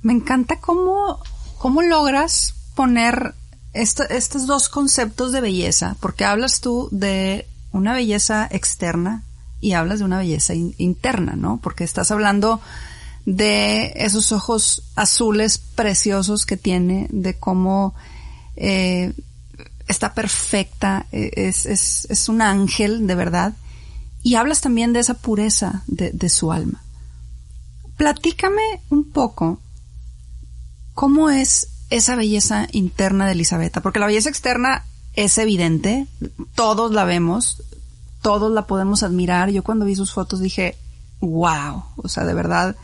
[0.03, 1.19] Me encanta cómo,
[1.57, 3.33] cómo logras poner
[3.73, 9.23] esto- estos dos conceptos de belleza, porque hablas tú de una belleza externa
[9.59, 11.59] y hablas de una belleza in- interna, ¿no?
[11.63, 12.61] Porque estás hablando
[13.25, 17.95] de esos ojos azules preciosos que tiene, de cómo
[18.55, 19.13] eh,
[19.87, 23.53] está perfecta, eh, es, es, es un ángel de verdad,
[24.23, 26.83] y hablas también de esa pureza de, de su alma.
[27.97, 29.59] Platícame un poco
[30.93, 36.07] cómo es esa belleza interna de Elisabetta, porque la belleza externa es evidente,
[36.55, 37.61] todos la vemos,
[38.21, 39.49] todos la podemos admirar.
[39.49, 40.75] Yo cuando vi sus fotos dije,
[41.21, 42.75] wow, o sea, de verdad,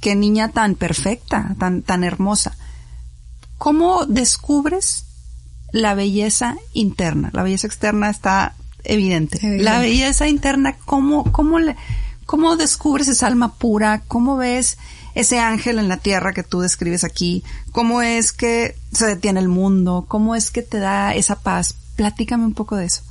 [0.00, 2.56] qué niña tan perfecta, tan, tan hermosa.
[3.58, 5.04] ¿Cómo descubres
[5.74, 7.30] la belleza interna?
[7.32, 9.38] La belleza externa está evidente.
[9.38, 9.64] Evidente.
[9.64, 11.74] La belleza interna, ¿cómo, cómo, le,
[12.26, 14.02] ¿cómo descubres esa alma pura?
[14.06, 14.78] ¿Cómo ves
[15.16, 17.42] ese ángel en la tierra que tú describes aquí?
[17.72, 20.04] ¿Cómo es que se detiene el mundo?
[20.06, 21.74] ¿Cómo es que te da esa paz?
[21.96, 23.02] Platícame un poco de eso.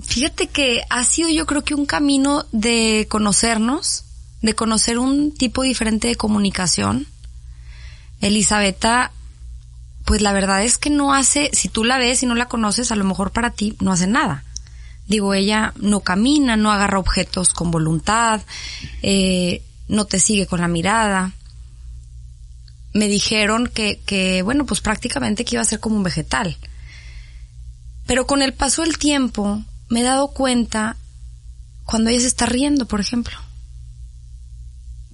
[0.00, 4.04] Fíjate que ha sido yo creo que un camino de conocernos,
[4.40, 7.08] de conocer un tipo diferente de comunicación.
[8.20, 9.10] Elisabetta,
[10.04, 12.92] pues la verdad es que no hace, si tú la ves y no la conoces,
[12.92, 14.44] a lo mejor para ti no hace nada.
[15.06, 18.42] Digo, ella no camina, no agarra objetos con voluntad,
[19.02, 21.32] eh, no te sigue con la mirada.
[22.92, 26.56] Me dijeron que, que, bueno, pues prácticamente que iba a ser como un vegetal.
[28.06, 30.96] Pero con el paso del tiempo me he dado cuenta
[31.84, 33.36] cuando ella se está riendo, por ejemplo.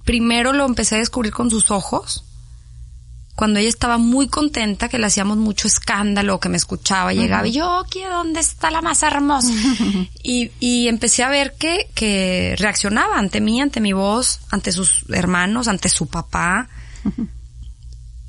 [0.03, 2.25] Primero lo empecé a descubrir con sus ojos,
[3.41, 7.53] cuando ella estaba muy contenta, que le hacíamos mucho escándalo, que me escuchaba, llegaba y
[7.53, 9.51] yo, aquí dónde está la más hermosa.
[10.23, 15.05] y, y empecé a ver que, que reaccionaba ante mí, ante mi voz, ante sus
[15.09, 16.69] hermanos, ante su papá.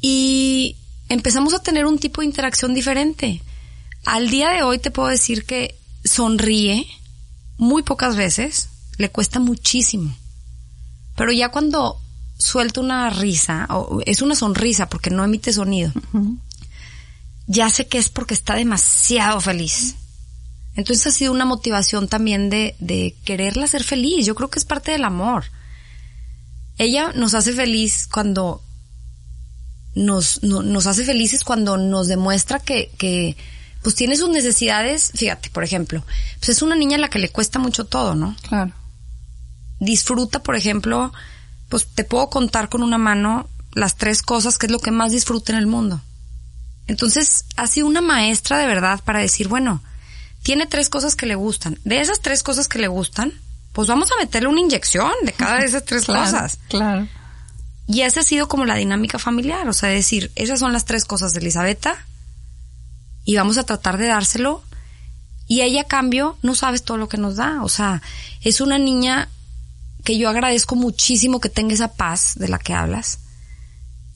[0.01, 0.79] y
[1.11, 3.43] empezamos a tener un tipo de interacción diferente.
[4.07, 6.87] Al día de hoy te puedo decir que sonríe
[7.59, 10.17] muy pocas veces, le cuesta muchísimo.
[11.17, 12.01] Pero ya cuando
[12.43, 15.93] suelta una risa, o es una sonrisa porque no emite sonido,
[17.47, 19.95] ya sé que es porque está demasiado feliz.
[20.75, 24.25] Entonces ha sido una motivación también de, de quererla ser feliz.
[24.25, 25.45] Yo creo que es parte del amor.
[26.79, 28.63] Ella nos hace feliz cuando
[29.95, 33.37] nos, no- nos hace felices cuando nos demuestra que, que
[33.83, 35.13] pues tiene sus necesidades.
[35.15, 36.03] Fíjate, por ejemplo,
[36.39, 38.35] pues es una niña a la que le cuesta mucho todo, ¿no?
[38.49, 38.73] Claro.
[39.79, 41.13] disfruta, por ejemplo,
[41.73, 45.11] pues te puedo contar con una mano las tres cosas que es lo que más
[45.11, 46.03] disfruta en el mundo.
[46.87, 49.83] Entonces, ha sido una maestra de verdad para decir, bueno,
[50.43, 51.79] tiene tres cosas que le gustan.
[51.85, 53.33] De esas tres cosas que le gustan,
[53.73, 56.59] pues vamos a meterle una inyección de cada de esas tres Claro, cosas.
[56.69, 57.09] Claro.
[57.87, 61.07] Y esa ha sido como la dinámica familiar, o sea, decir, esas son las tres
[61.07, 61.97] cosas de Elisabetta
[63.25, 64.63] y vamos a tratar de dárselo.
[65.49, 68.03] Y ella a cambio no sabes todo lo que nos da, o sea,
[68.43, 69.31] es una niña
[70.05, 73.19] que yo agradezco muchísimo que tenga esa paz de la que hablas.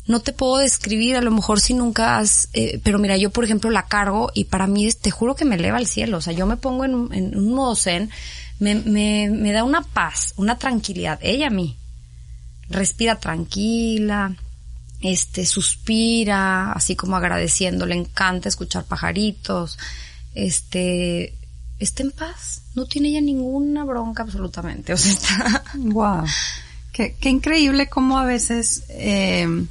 [0.07, 3.43] no te puedo describir, a lo mejor si nunca has, eh, pero mira, yo por
[3.45, 6.33] ejemplo la cargo y para mí te juro que me eleva al cielo, o sea,
[6.33, 8.11] yo me pongo en, un- modo zen,
[8.61, 11.77] me, me, me da una paz, una tranquilidad, ella a mí,
[12.69, 14.37] respira tranquila,
[15.01, 19.77] este, suspira, así como agradeciendo, le encanta escuchar pajaritos,
[20.37, 21.35] este,
[21.79, 26.25] está en paz, no tiene ella ninguna bronca absolutamente, o sea, está, Wow.
[26.93, 29.67] Qué, qué increíble cómo a veces eh,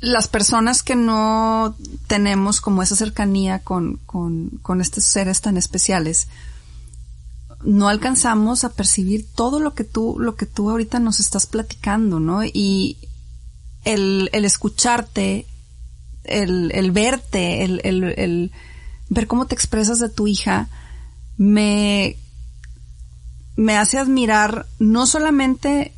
[0.00, 6.28] las personas que no tenemos como esa cercanía con, con, con estos seres tan especiales,
[7.62, 12.18] no alcanzamos a percibir todo lo que tú, lo que tú ahorita nos estás platicando,
[12.18, 12.42] ¿no?
[12.44, 12.96] Y
[13.84, 15.46] el, el escucharte,
[16.24, 18.52] el, el verte, el, el, el
[19.10, 20.68] ver cómo te expresas de tu hija,
[21.36, 22.16] me,
[23.56, 25.92] me hace admirar no solamente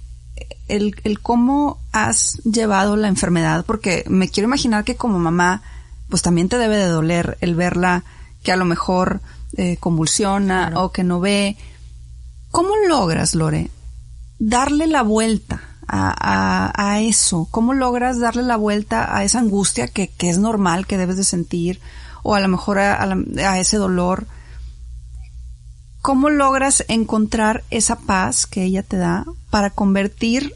[0.69, 5.63] el, el cómo has llevado la enfermedad, porque me quiero imaginar que como mamá,
[6.09, 8.03] pues también te debe de doler el verla
[8.43, 9.21] que a lo mejor
[9.57, 10.85] eh, convulsiona Claro.
[10.87, 11.57] o que no ve.
[12.51, 13.71] ¿Cómo logras, Lore,
[14.39, 17.49] darle la vuelta a, a, a eso?
[17.51, 21.25] ¿Cómo logras darle la vuelta a esa angustia que, que es normal que debes de
[21.25, 21.81] sentir?
[22.23, 24.27] O a lo mejor a, a ese dolor.
[26.01, 30.55] ¿Cómo logras encontrar esa paz que ella te da para convertir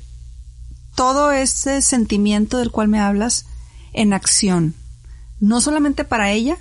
[0.94, 3.46] todo ese sentimiento del cual me hablas
[3.92, 4.74] en acción?
[5.38, 6.56] No solamente para ella,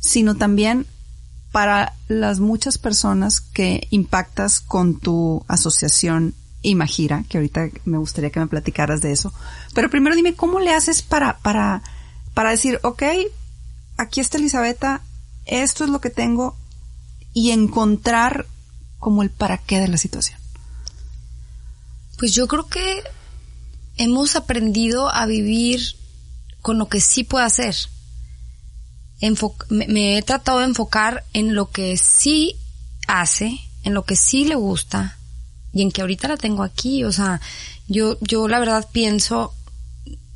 [0.00, 0.86] sino también
[1.52, 8.40] para las muchas personas que impactas con tu asociación Imagira, que ahorita me gustaría que
[8.40, 9.32] me platicaras de eso.
[9.72, 11.82] Pero primero dime, ¿cómo le haces para, para,
[12.34, 13.02] para decir, ok,
[13.96, 15.02] aquí está Elisabetta,
[15.44, 16.56] esto es lo que tengo,
[17.32, 18.46] y encontrar
[18.98, 20.40] como el para qué de la situación?
[22.18, 23.02] Pues yo creo que
[23.96, 25.96] hemos aprendido a vivir
[26.62, 27.76] con lo que sí puede hacer.
[29.20, 32.56] Me, me he tratado de enfocar en lo que sí
[33.06, 35.18] hace, en lo que sí le gusta
[35.72, 37.04] y en que ahorita la tengo aquí.
[37.04, 37.40] O sea,
[37.86, 39.54] yo, yo la verdad pienso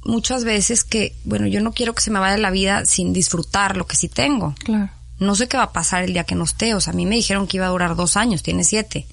[0.05, 3.77] muchas veces que, bueno, yo no quiero que se me vaya la vida sin disfrutar
[3.77, 4.55] lo que sí tengo.
[4.65, 4.91] Claro.
[5.19, 6.75] No sé qué va a pasar el día que no esté.
[6.75, 9.07] O sea, a mí me dijeron que iba a durar dos años, tiene siete.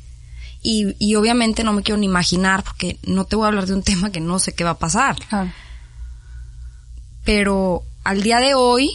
[0.61, 3.73] Y, y obviamente no me quiero ni imaginar porque no te voy a hablar de
[3.73, 5.17] un tema que no sé qué va a pasar.
[5.27, 5.51] Claro.
[7.25, 8.89] Pero al día de hoy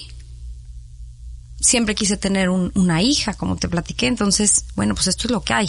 [1.61, 4.07] siempre quise tener un- una hija, como te platiqué.
[4.07, 5.68] Entonces, bueno, pues esto es lo que hay.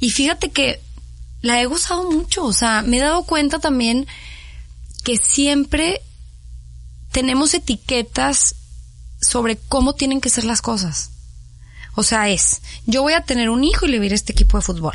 [0.00, 0.80] Y fíjate que
[1.42, 2.44] la he gozado mucho.
[2.44, 4.06] O sea, me he dado cuenta también
[5.04, 6.00] que siempre
[7.12, 8.56] tenemos etiquetas
[9.20, 11.10] sobre cómo tienen que ser las cosas.
[11.94, 14.56] O sea, es, yo voy a tener un hijo y le voy a este equipo
[14.58, 14.94] de fútbol.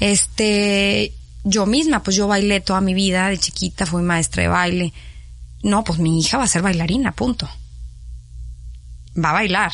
[0.00, 4.92] Este, yo misma, pues yo bailé toda mi vida, de chiquita fui maestra de baile.
[5.62, 7.48] No, pues mi hija va a ser bailarina, punto.
[9.16, 9.72] Va a bailar.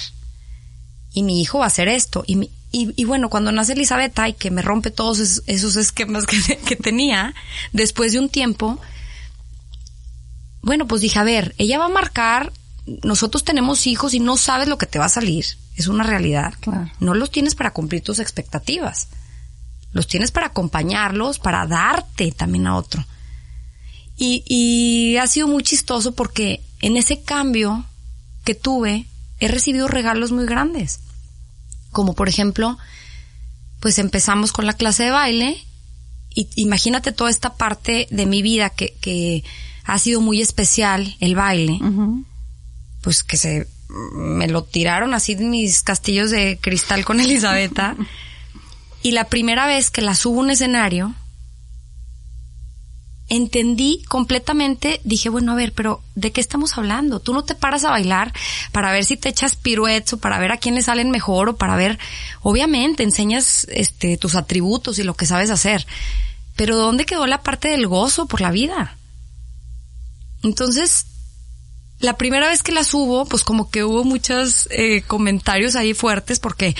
[1.13, 2.25] Y mi hijo va a hacer esto.
[2.27, 5.77] Y, mi- y, y bueno, cuando nace Elizabeth y que me rompe todos esos, esos
[5.77, 7.35] esquemas que, que tenía,
[7.73, 8.81] después de un tiempo,
[10.63, 12.53] bueno, pues dije, a ver, ella va a marcar,
[13.03, 15.45] nosotros tenemos hijos y no sabes lo que te va a salir.
[15.77, 16.55] Es una realidad.
[16.61, 16.91] Claro.
[17.01, 19.09] No los tienes para cumplir tus expectativas.
[19.93, 23.05] Los tienes para acompañarlos, para darte también a otro.
[24.17, 27.85] Y, y ha sido muy chistoso porque en ese cambio
[28.45, 29.07] que tuve,
[29.41, 31.01] he recibido regalos muy grandes.
[31.93, 32.77] Como por ejemplo,
[33.81, 35.65] pues empezamos con la clase de baile
[36.35, 39.45] y imagínate toda esta parte de mi vida que, que
[39.85, 41.79] ha sido muy especial, el baile
[43.03, 47.97] pues que se me lo tiraron así de mis castillos de cristal con Elisabetta.
[49.03, 51.15] y la primera vez que la subo a un escenario,
[53.29, 57.21] entendí completamente, dije, bueno, a ver, pero ¿de qué estamos hablando?
[57.21, 58.33] Tú no te paras a bailar
[58.73, 61.57] para ver si te echas piruetes o para ver a quién le salen mejor o
[61.57, 61.99] para ver,
[62.43, 65.87] obviamente, enseñas este tus atributos y lo que sabes hacer.
[66.57, 68.97] Pero ¿dónde quedó la parte del gozo por la vida?
[70.43, 71.07] Entonces,
[72.03, 76.41] la primera vez que la subo, pues como que hubo muchos eh, comentarios ahí fuertes
[76.41, 76.75] porque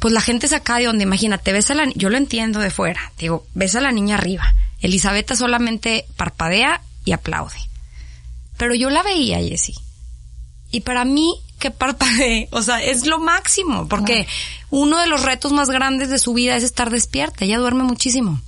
[0.00, 2.70] pues la gente se acá de donde, imagínate, ves a la, yo lo entiendo de
[2.70, 7.56] fuera, digo, ves a la niña arriba, Elisabetta solamente parpadea y aplaude.
[8.56, 9.76] Pero yo la veía, Jessie.
[10.72, 14.26] Y para mí, que parpadee, o sea, es lo máximo, porque
[14.70, 18.40] uno de los retos más grandes de su vida es estar despierta, ella duerme muchísimo.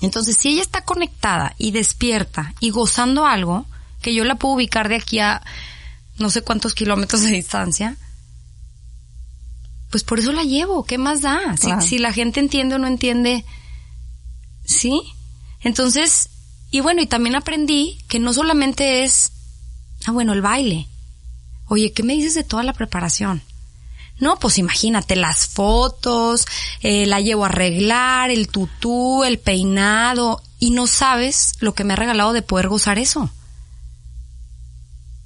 [0.00, 3.66] Entonces, si ella está conectada y despierta y gozando algo,
[4.02, 5.42] que yo la puedo ubicar de aquí a
[6.18, 7.96] no sé cuántos kilómetros de distancia,
[9.90, 10.84] pues por eso la llevo.
[10.84, 11.56] ¿Qué más da?
[11.80, 13.44] Si, la gente entiende o no entiende,
[14.64, 15.00] ¿sí?
[15.60, 16.28] Entonces,
[16.70, 19.32] Y bueno, y también aprendí que no solamente es,
[20.06, 20.88] ah, bueno, el baile.
[21.66, 23.42] Oye, ¿qué me dices de toda la preparación?
[24.18, 26.46] No, pues imagínate las fotos,
[26.80, 31.92] eh, la llevo a arreglar, el tutú, el peinado, y no sabes lo que me
[31.92, 33.30] ha regalado de poder gozar eso.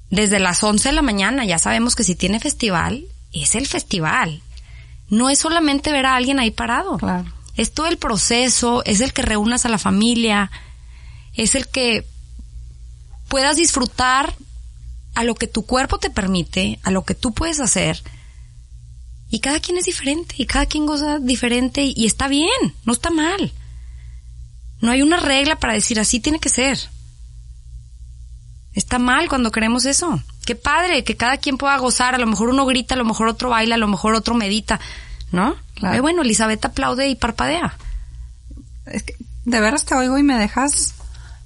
[0.09, 4.41] Desde las 11 de la mañana ya sabemos que si tiene festival, es el festival.
[5.09, 6.97] No es solamente ver a alguien ahí parado.
[6.97, 7.31] Claro.
[7.55, 10.51] Es todo el proceso, es el que reúnas a la familia,
[11.33, 12.05] es el que
[13.27, 14.35] puedas disfrutar
[15.15, 18.01] a lo que tu cuerpo te permite, a lo que tú puedes hacer.
[19.29, 23.09] Y cada quien es diferente, y cada quien goza diferente, y está bien, no está
[23.09, 23.51] mal.
[24.79, 26.77] No hay una regla para decir así tiene que ser.
[28.77, 30.21] Está mal cuando queremos eso.
[30.45, 32.13] Qué padre que cada quien pueda gozar.
[32.13, 34.79] A lo mejor uno grita, a lo mejor otro baila, a lo mejor otro medita.
[35.31, 35.55] ¿No?
[35.73, 35.97] Claro.
[35.97, 37.75] Eh, bueno, Elizabeth aplaude y parpadea.
[38.85, 40.93] Es que de veras te oigo y me dejas,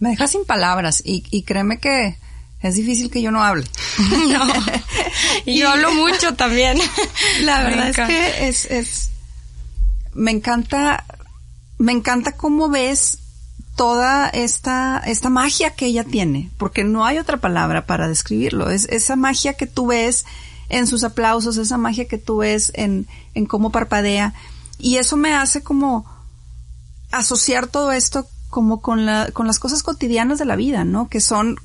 [0.02, 1.02] me dejas sin palabras.
[1.06, 2.18] Y, y créeme que
[2.62, 3.64] es difícil que yo no hable.
[4.28, 4.46] no.
[5.46, 6.78] Y yo hablo mucho también.
[7.44, 9.12] La verdad es que es, es,
[10.14, 11.06] me encanta,
[11.78, 13.20] me encanta cómo ves
[13.76, 18.70] toda esta, esta magia que ella tiene, porque no hay otra palabra para describirlo.
[18.70, 20.26] Es esa magia que tú ves
[20.70, 24.34] en sus aplausos, esa magia que tú ves en, en cómo parpadea.
[24.78, 26.06] Y eso me hace como
[27.12, 31.08] asociar todo esto como con la, con las cosas cotidianas de la vida, ¿no?
[31.10, 31.56] Que son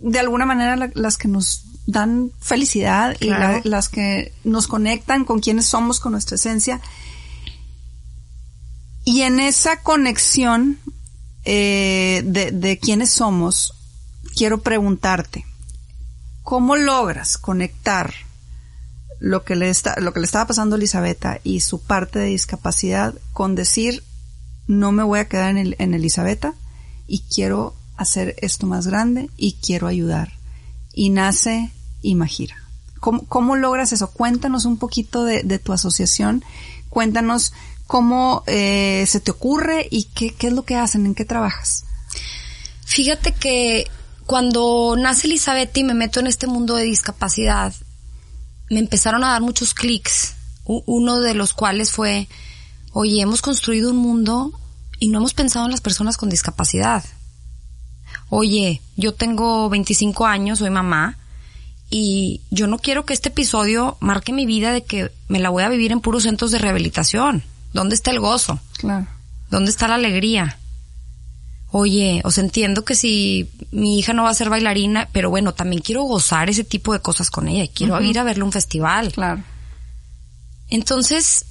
[0.00, 5.24] de alguna manera la- las que nos dan felicidad y la- las que nos conectan
[5.24, 6.80] con quienes somos, con nuestra esencia.
[9.04, 10.78] Y en esa conexión
[11.44, 13.74] eh, de, de quiénes somos,
[14.36, 15.44] quiero preguntarte,
[16.42, 18.14] ¿cómo logras conectar
[19.20, 22.26] lo que le está, lo que le estaba pasando a Elisabetta y su parte de
[22.26, 24.02] discapacidad con decir
[24.66, 26.54] no me voy a quedar en, el, en Elisabetta
[27.06, 30.32] y quiero hacer esto más grande y quiero ayudar.
[30.92, 31.70] Y nace
[32.02, 32.56] Imagira.
[33.00, 34.10] ¿Cómo, cómo logras eso?
[34.10, 36.44] Cuéntanos un poquito de, de tu asociación.
[36.88, 37.52] Cuéntanos
[37.86, 41.84] cómo eh, se te ocurre y qué, qué es lo que hacen, en qué trabajas.
[42.84, 43.90] Fíjate que
[44.26, 47.74] cuando nace Elizabeth y me meto en este mundo de discapacidad,
[48.70, 50.34] me empezaron a dar muchos clics.
[50.64, 52.26] Uno de los cuales fue,
[52.92, 54.58] oye, hemos construido un mundo
[54.98, 57.04] y no hemos pensado en las personas con discapacidad.
[58.30, 61.18] Oye, yo tengo 25 años, soy mamá,
[61.90, 65.62] y yo no quiero que este episodio marque mi vida de que me la voy
[65.62, 67.44] a vivir en puros centros de rehabilitación.
[67.74, 68.58] ¿Dónde está el gozo?
[68.78, 69.06] Claro.
[69.50, 70.58] ¿Dónde está la alegría?
[71.70, 75.82] Oye, os entiendo que si mi hija no va a ser bailarina, pero bueno, también
[75.82, 77.64] quiero gozar ese tipo de cosas con ella.
[77.64, 79.12] y Quiero ir a verle a un festival.
[79.12, 79.42] Claro.
[80.68, 81.44] Entonces,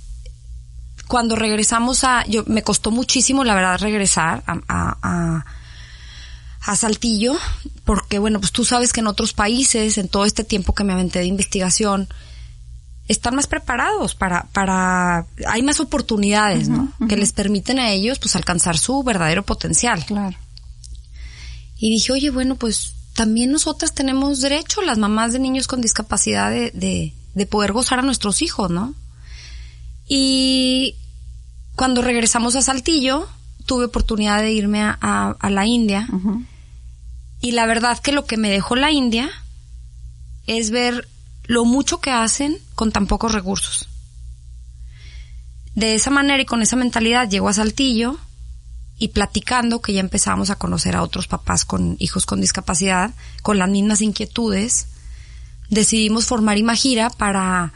[1.09, 5.45] cuando regresamos a, yo me costó muchísimo, la verdad, regresar a, a, a,
[6.61, 7.35] a Saltillo,
[7.83, 10.93] porque bueno, pues tú sabes que en otros países, en todo este tiempo que me
[10.93, 12.07] aventé de investigación,
[13.07, 16.91] están más preparados para, para, hay más oportunidades, ¿no?
[17.09, 20.05] Que les permiten a ellos, pues, alcanzar su verdadero potencial.
[20.05, 20.37] Claro.
[21.77, 26.49] Y dije, oye, bueno, pues también nosotras tenemos derecho, las mamás de niños con discapacidad,
[26.49, 28.95] de, de, de poder gozar a nuestros hijos, ¿no?
[30.07, 30.95] Y
[31.75, 33.27] cuando regresamos a Saltillo,
[33.65, 36.07] tuve oportunidad de irme a, a- a la India.
[37.41, 39.29] Y la verdad que lo que me dejó la India
[40.47, 41.07] es ver
[41.45, 43.89] lo mucho que hacen con tan pocos recursos.
[45.75, 48.19] De esa manera y con esa mentalidad llego a Saltillo
[48.97, 53.57] y platicando que ya empezamos a conocer a otros papás con hijos con discapacidad, con
[53.57, 54.87] las mismas inquietudes,
[55.69, 57.73] decidimos formar Imagira para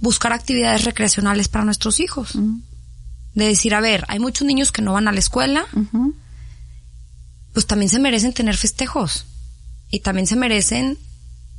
[0.00, 2.32] buscar actividades recreacionales para nuestros hijos.
[3.34, 5.64] De decir, a ver, hay muchos niños que no van a la escuela,
[7.52, 9.26] pues también se merecen tener festejos.
[9.90, 10.98] Y también se merecen,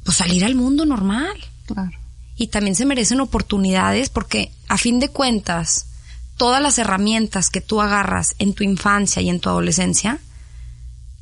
[0.04, 1.38] pues salir al mundo normal.
[1.66, 1.98] Claro.
[2.36, 5.86] Y también se merecen oportunidades porque, a fin de cuentas,
[6.38, 10.20] todas las herramientas que tú agarras en tu infancia y en tu adolescencia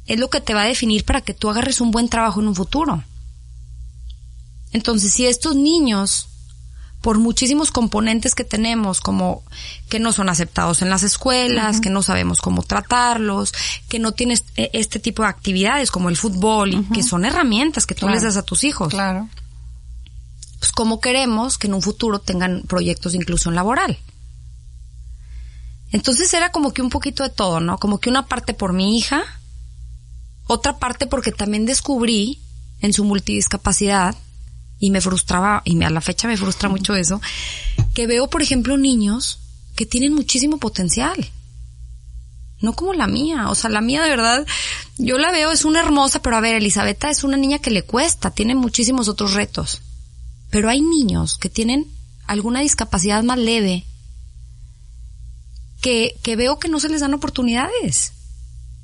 [0.08, 2.48] es lo que te va a definir para que tú agarres un buen trabajo en
[2.48, 3.04] un futuro.
[4.74, 6.28] Entonces, si estos niños,
[7.02, 9.44] por muchísimos componentes que tenemos, como
[9.90, 13.54] que no son aceptados en las escuelas, que no sabemos cómo tratarlos,
[13.90, 17.96] que no tienes eh, este tipo de actividades como el fútbol, que son herramientas que
[17.96, 18.14] tú Claro.
[18.14, 19.28] les das a tus hijos Claro.
[20.60, 23.98] pues cómo queremos que en un futuro tengan proyectos de inclusión laboral.
[25.92, 27.78] Entonces era como que un poquito de todo, ¿no?
[27.78, 29.24] Como que una parte por mi hija,
[30.48, 32.40] otra parte porque también descubrí
[32.82, 34.16] en su multidiscapacidad
[34.82, 37.22] y me frustraba, y me- a la fecha me frustra mucho eso,
[37.94, 39.40] que veo, por ejemplo, niños
[39.78, 41.32] que tienen muchísimo potencial.
[42.64, 43.50] no como la mía.
[43.50, 44.46] O sea, la mía de verdad,
[45.00, 47.82] yo la veo, es una hermosa, pero a ver, Elisabetta es una niña que le
[47.82, 49.82] cuesta, tiene muchísimos otros retos.
[50.52, 51.88] Pero hay niños que tienen
[52.28, 53.84] alguna discapacidad más leve
[55.82, 58.14] que, que veo que no se les dan oportunidades.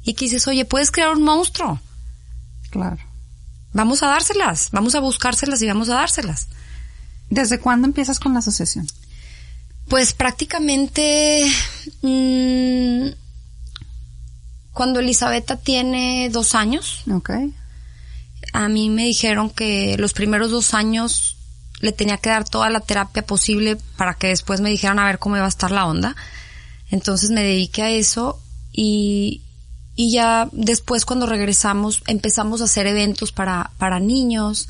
[0.03, 1.79] Y que dices, oye, puedes crear un monstruo.
[2.71, 2.97] Claro.
[3.73, 6.47] Vamos a dárselas, vamos a buscárselas y vamos a dárselas.
[7.29, 8.87] ¿Desde cuándo empiezas con la asociación?
[9.87, 11.49] Pues prácticamente
[12.01, 13.07] mmm,
[14.73, 17.03] cuando Elisabetta tiene dos años.
[17.11, 17.31] Ok.
[18.53, 21.37] A mí me dijeron que los primeros dos años
[21.79, 25.19] le tenía que dar toda la terapia posible para que después me dijeran a ver
[25.19, 26.15] cómo iba a estar la onda.
[26.89, 28.41] Entonces me dediqué a eso
[28.71, 29.41] y,
[29.99, 34.67] y ya después cuando regresamos empezamos a hacer eventos para, para niños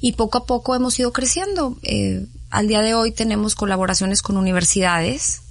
[0.00, 1.78] y poco a poco hemos ido creciendo.
[1.82, 5.42] Eh, al día de hoy tenemos colaboraciones con universidades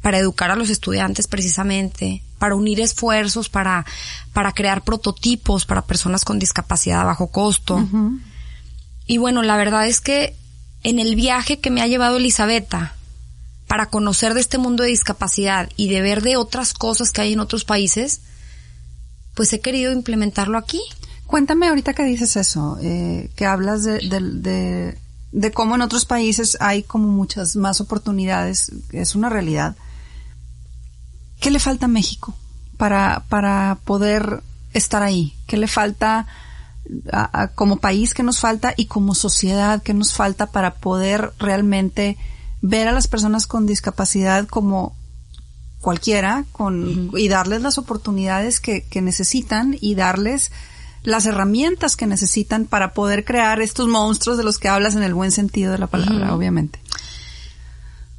[0.00, 3.84] para educar a los estudiantes precisamente, para unir esfuerzos, para,
[4.32, 7.84] para crear prototipos para personas con discapacidad a bajo costo.
[9.08, 10.36] Y bueno, la verdad es que
[10.84, 12.94] en el viaje que me ha llevado Elisabetta
[13.66, 17.32] para conocer de este mundo de discapacidad y de ver de otras cosas que hay
[17.32, 18.20] en otros países,
[19.36, 20.80] pues he querido implementarlo aquí.
[21.26, 24.98] Cuéntame ahorita que dices eso, eh, que hablas de, de,
[25.32, 29.76] de, cómo en otros países hay como muchas más oportunidades, es una realidad.
[31.40, 32.34] ¿Qué le falta a México
[32.78, 35.36] para, para poder estar ahí?
[35.46, 36.26] ¿Qué le falta
[37.56, 42.16] como país que nos falta y como sociedad que nos falta para poder realmente
[42.62, 44.94] ver a las personas con discapacidad como
[45.86, 50.50] cualquiera con, y darles las oportunidades que, que necesitan y darles
[51.04, 55.14] las herramientas que necesitan para poder crear estos monstruos de los que hablas en el
[55.14, 56.80] buen sentido de la palabra, obviamente.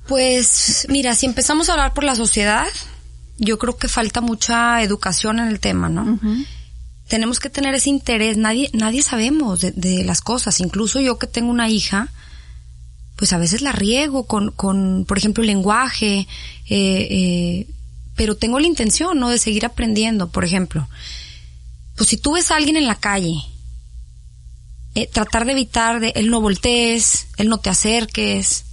[0.08, 2.68] Pues mira, si empezamos a hablar por la sociedad,
[3.38, 6.18] yo creo que falta mucha educación en el tema, ¿no?
[7.10, 11.28] Tenemos que tener ese interés, nadie, nadie sabemos de, de, las cosas, incluso yo que
[11.28, 12.14] tengo una hija,
[13.18, 16.28] pues a veces la riego con, con por ejemplo, el lenguaje,
[16.70, 17.68] eh, eh,
[18.16, 19.30] pero tengo la intención, ¿no?
[19.30, 20.88] De seguir aprendiendo, por ejemplo.
[21.96, 23.36] Pues si tú ves a alguien en la calle,
[24.94, 28.66] eh, tratar de evitar de, él no voltees, él no te acerques.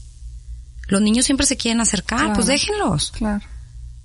[0.88, 3.12] Los niños siempre se quieren acercar, claro, pues déjenlos.
[3.12, 3.44] Claro.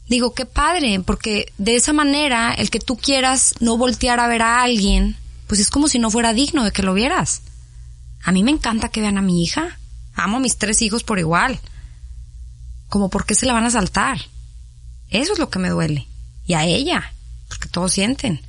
[0.07, 4.41] Digo, qué padre, porque de esa manera, el que tú quieras no voltear a ver
[4.41, 5.17] a alguien,
[5.47, 7.41] pues es como si no fuera digno de que lo vieras.
[8.23, 9.78] A mí me encanta que vean a mi hija.
[10.23, 11.59] Amo a mis tres hijos por igual.
[12.87, 14.19] Como por qué se la van a saltar.
[15.09, 16.07] Eso es lo que me duele.
[16.45, 17.13] Y a ella,
[17.47, 18.41] porque todos sienten.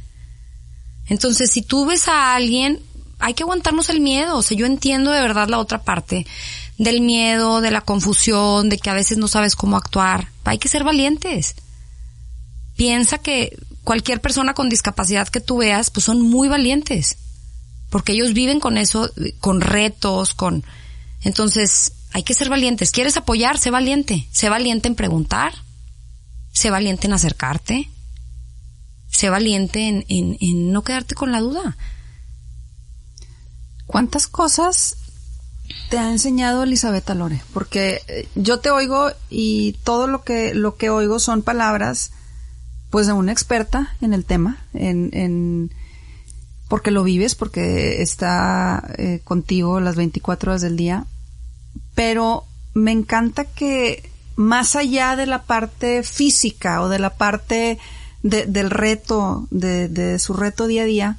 [1.06, 2.80] Entonces, si tú ves a alguien,
[3.18, 4.36] hay que aguantarnos el miedo.
[4.36, 6.26] O sea, yo entiendo de verdad la otra parte
[6.78, 10.28] del miedo, de la confusión, de que a veces no sabes cómo actuar.
[10.44, 11.54] Hay que ser valientes.
[12.76, 17.18] Piensa que cualquier persona con discapacidad que tú veas, pues son muy valientes.
[17.90, 19.10] Porque ellos viven con eso,
[19.40, 20.64] con retos, con,
[21.22, 22.90] entonces, hay que ser valientes.
[22.90, 23.58] ¿Quieres apoyar?
[23.58, 24.26] Sé valiente.
[24.32, 25.52] Sé valiente en preguntar.
[26.52, 27.90] Sé valiente en acercarte.
[29.08, 31.76] Sé valiente en, en, en no quedarte con la duda.
[33.86, 34.96] ¿Cuántas cosas
[35.88, 37.42] te ha enseñado Elisabetta Lore?
[37.52, 42.12] Porque yo te oigo y todo lo que, lo que oigo son palabras,
[42.90, 45.74] pues de una experta en el tema, en, en
[46.68, 51.04] porque lo vives, porque está eh, contigo las 24 horas del día,
[52.00, 57.78] pero me encanta que más allá de la parte física o de la parte
[58.22, 61.16] de, del reto, de, su reto día a día,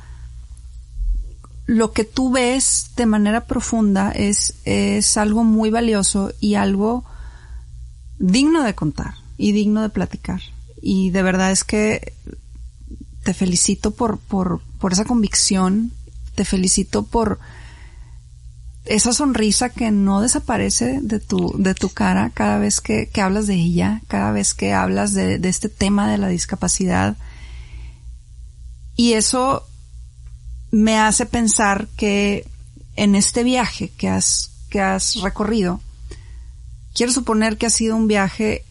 [1.67, 7.05] lo que tú ves de manera profunda es, es algo muy valioso y algo
[8.17, 10.41] digno de contar y digno de platicar.
[10.82, 12.13] Y de verdad es que
[13.21, 14.61] te felicito por, por
[14.91, 15.91] esa convicción,
[16.34, 17.38] te felicito por
[18.86, 23.47] esa sonrisa que no desaparece de tu, de tu cara cada vez que, que hablas
[23.47, 27.15] de ella, cada vez que hablas de, de este tema de la discapacidad.
[28.95, 29.67] Y eso
[30.71, 32.47] me hace pensar que
[32.95, 35.79] en este viaje que has, que has recorrido,
[36.93, 38.65] quiero suponer que ha sido un viaje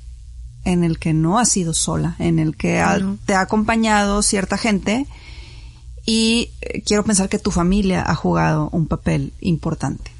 [0.65, 4.59] en el que no has sido sola, en el que ha, te ha acompañado cierta
[4.59, 5.07] gente
[6.07, 10.11] y eh, quiero pensar que tu familia ha jugado un papel importante.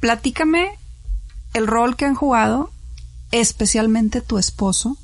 [0.00, 0.70] Platícame
[1.54, 2.70] el rol que han jugado,
[3.32, 4.96] especialmente tu esposo,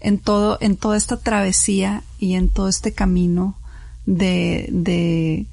[0.00, 3.56] en todo, en toda esta travesía y en todo este camino
[4.04, 5.46] de, de,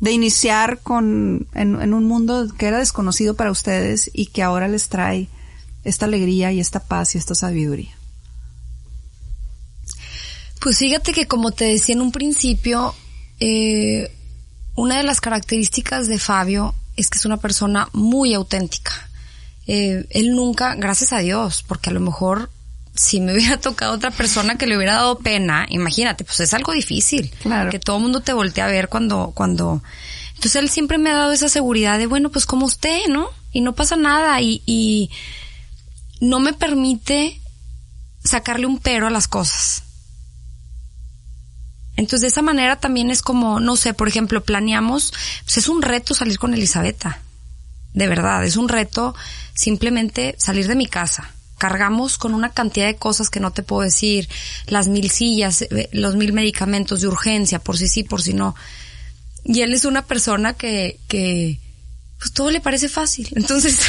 [0.00, 4.66] de iniciar con, en, en un mundo que era desconocido para ustedes y que ahora
[4.66, 5.28] les trae
[5.84, 7.94] esta alegría y esta paz y esta sabiduría.
[10.60, 12.94] Pues fíjate que como te decía en un principio,
[13.44, 14.08] eh,
[14.76, 18.92] una de las características de Fabio es que es una persona muy auténtica.
[19.66, 22.50] Eh, él nunca, gracias a Dios, porque a lo mejor
[22.94, 26.72] si me hubiera tocado otra persona que le hubiera dado pena, imagínate, pues es algo
[26.72, 27.32] difícil.
[27.42, 27.70] Claro.
[27.70, 29.82] Que todo el mundo te voltee a ver cuando, cuando,
[30.36, 33.28] entonces él siempre me ha dado esa seguridad de, bueno, pues como usted, ¿no?
[33.50, 35.10] Y no pasa nada y, y
[36.20, 37.40] no me permite
[38.22, 39.81] sacarle un pero a las cosas.
[41.96, 45.12] Entonces de esa manera también es como, no sé, por ejemplo, planeamos,
[45.44, 47.20] pues es un reto salir con Elisabetta.
[47.92, 49.14] De verdad, es un reto
[49.54, 51.30] simplemente salir de mi casa.
[51.58, 54.28] Cargamos con una cantidad de cosas que no te puedo decir,
[54.66, 58.54] las mil sillas, eh, los mil medicamentos de urgencia, por si sí, por si no.
[59.44, 61.60] Y él es una persona que, que,
[62.18, 63.28] pues todo le parece fácil.
[63.36, 63.80] Entonces,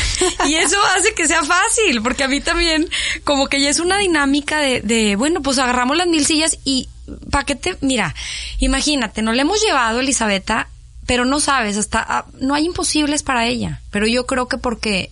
[0.49, 2.89] y eso hace que sea fácil, porque a mí también,
[3.24, 6.89] como que ya es una dinámica de, de bueno, pues agarramos las mil sillas y
[7.32, 8.14] ¿para qué te, mira,
[8.60, 10.70] imagínate, no le hemos llevado a Elisabetta,
[11.06, 15.12] pero no sabes, hasta, ah, no hay imposibles para ella, pero yo creo que porque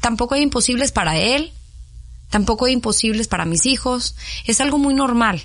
[0.00, 1.52] tampoco hay imposibles para él,
[2.30, 5.44] tampoco hay imposibles para mis hijos, es algo muy normal.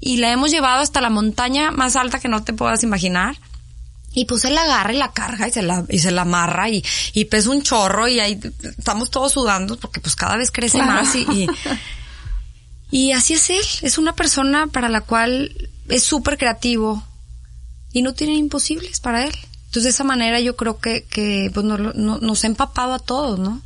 [0.00, 3.36] Y la hemos llevado hasta la montaña más alta que no te puedas imaginar.
[4.14, 6.68] Y pues él la agarra y la carga y se la, y se la amarra
[6.68, 8.38] y, y pesa un chorro y ahí
[8.76, 10.92] estamos todos sudando porque pues cada vez crece Claro.
[10.92, 11.46] más y, y,
[12.92, 13.64] y así es él.
[13.82, 15.50] Es una persona para la cual
[15.88, 17.02] es súper creativo
[17.92, 19.32] y no tiene imposibles para él.
[19.64, 22.92] Entonces de esa manera yo creo que, que pues nos, lo- no- nos ha empapado
[22.94, 23.60] a todos, ¿no?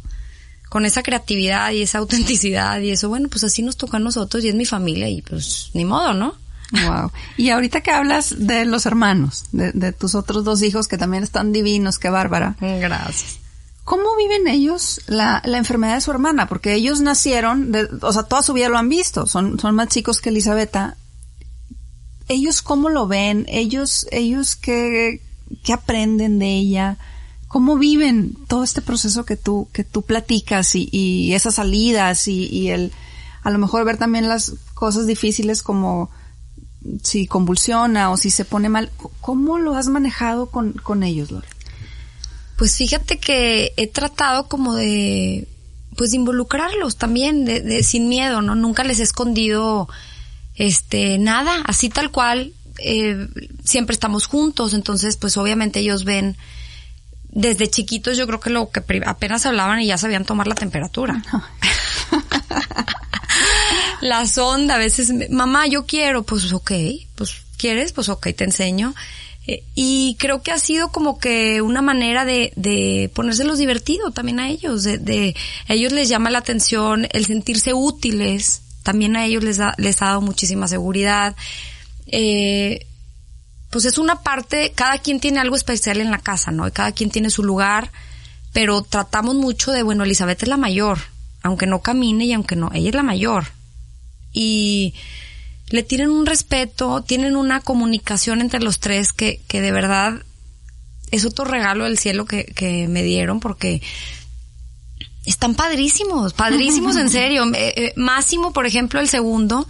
[0.70, 4.42] Con esa creatividad y esa autenticidad y eso, bueno, pues así nos toca a nosotros
[4.44, 6.34] y es mi familia y pues ni modo, ¿no?
[6.72, 7.12] Wow.
[7.36, 11.22] Y ahorita que hablas de los hermanos, de, de tus otros dos hijos que también
[11.22, 12.56] están divinos, qué bárbara.
[12.60, 13.38] Gracias.
[13.86, 16.48] ¿Cómo viven ellos la, la enfermedad de su hermana?
[16.48, 19.86] Porque ellos nacieron, de- o sea, toda su vida lo han visto, son, son más
[19.88, 20.96] chicos que Elisabetta.
[22.26, 23.46] ¿Ellos cómo lo ven?
[23.48, 25.22] ¿Ellos, ellos qué,
[25.62, 26.98] qué aprenden de ella?
[27.46, 32.48] ¿Cómo viven todo este proceso que tú, que tú platicas y, y esas salidas y,
[32.48, 32.90] y el,
[33.44, 36.10] a lo mejor ver también las cosas difíciles como
[37.04, 38.90] si convulsiona o si se pone mal?
[39.20, 41.46] ¿Cómo lo has manejado con, con ellos, Lore?
[42.56, 45.46] Pues fíjate que he tratado como de,
[45.96, 48.54] pues de involucrarlos también, de, de- sin miedo, ¿no?
[48.54, 49.88] Nunca les he escondido,
[50.54, 53.28] este, nada, así tal cual, eh,
[53.64, 56.36] siempre estamos juntos, entonces pues obviamente ellos ven,
[57.30, 61.22] desde chiquitos yo creo que lo que apenas hablaban y ya sabían tomar la temperatura.
[64.00, 66.72] la sonda, a veces, mamá, yo quiero, pues ok,
[67.14, 68.94] pues quieres, pues ok, te enseño.
[69.46, 74.40] Eh, y creo que ha sido como que una manera de, de ponérselos divertido también
[74.40, 75.36] a ellos, de, de
[75.68, 80.00] a ellos les llama la atención el sentirse útiles, también a ellos les, da, les
[80.02, 81.36] ha dado muchísima seguridad.
[82.06, 82.86] Eh,
[83.70, 86.72] pues es una parte, cada quien tiene algo especial en la casa, ¿no?
[86.72, 87.90] Cada quien tiene su lugar,
[88.52, 90.98] pero tratamos mucho de, bueno, Elizabeth es la mayor,
[91.42, 93.48] aunque no camine y aunque no, ella es la mayor.
[94.32, 94.94] Y
[95.68, 100.22] le tienen un respeto, tienen una comunicación entre los tres que, que de verdad
[101.10, 103.82] es otro regalo del cielo que, que me dieron porque
[105.24, 107.44] están padrísimos, padrísimos en serio.
[107.54, 109.66] Eh, eh, Máximo, por ejemplo, el segundo,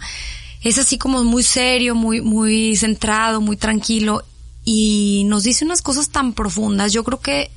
[0.63, 4.23] es así como muy serio, muy, muy centrado, muy tranquilo
[4.63, 6.93] y nos dice unas cosas tan profundas.
[6.93, 7.51] Yo creo que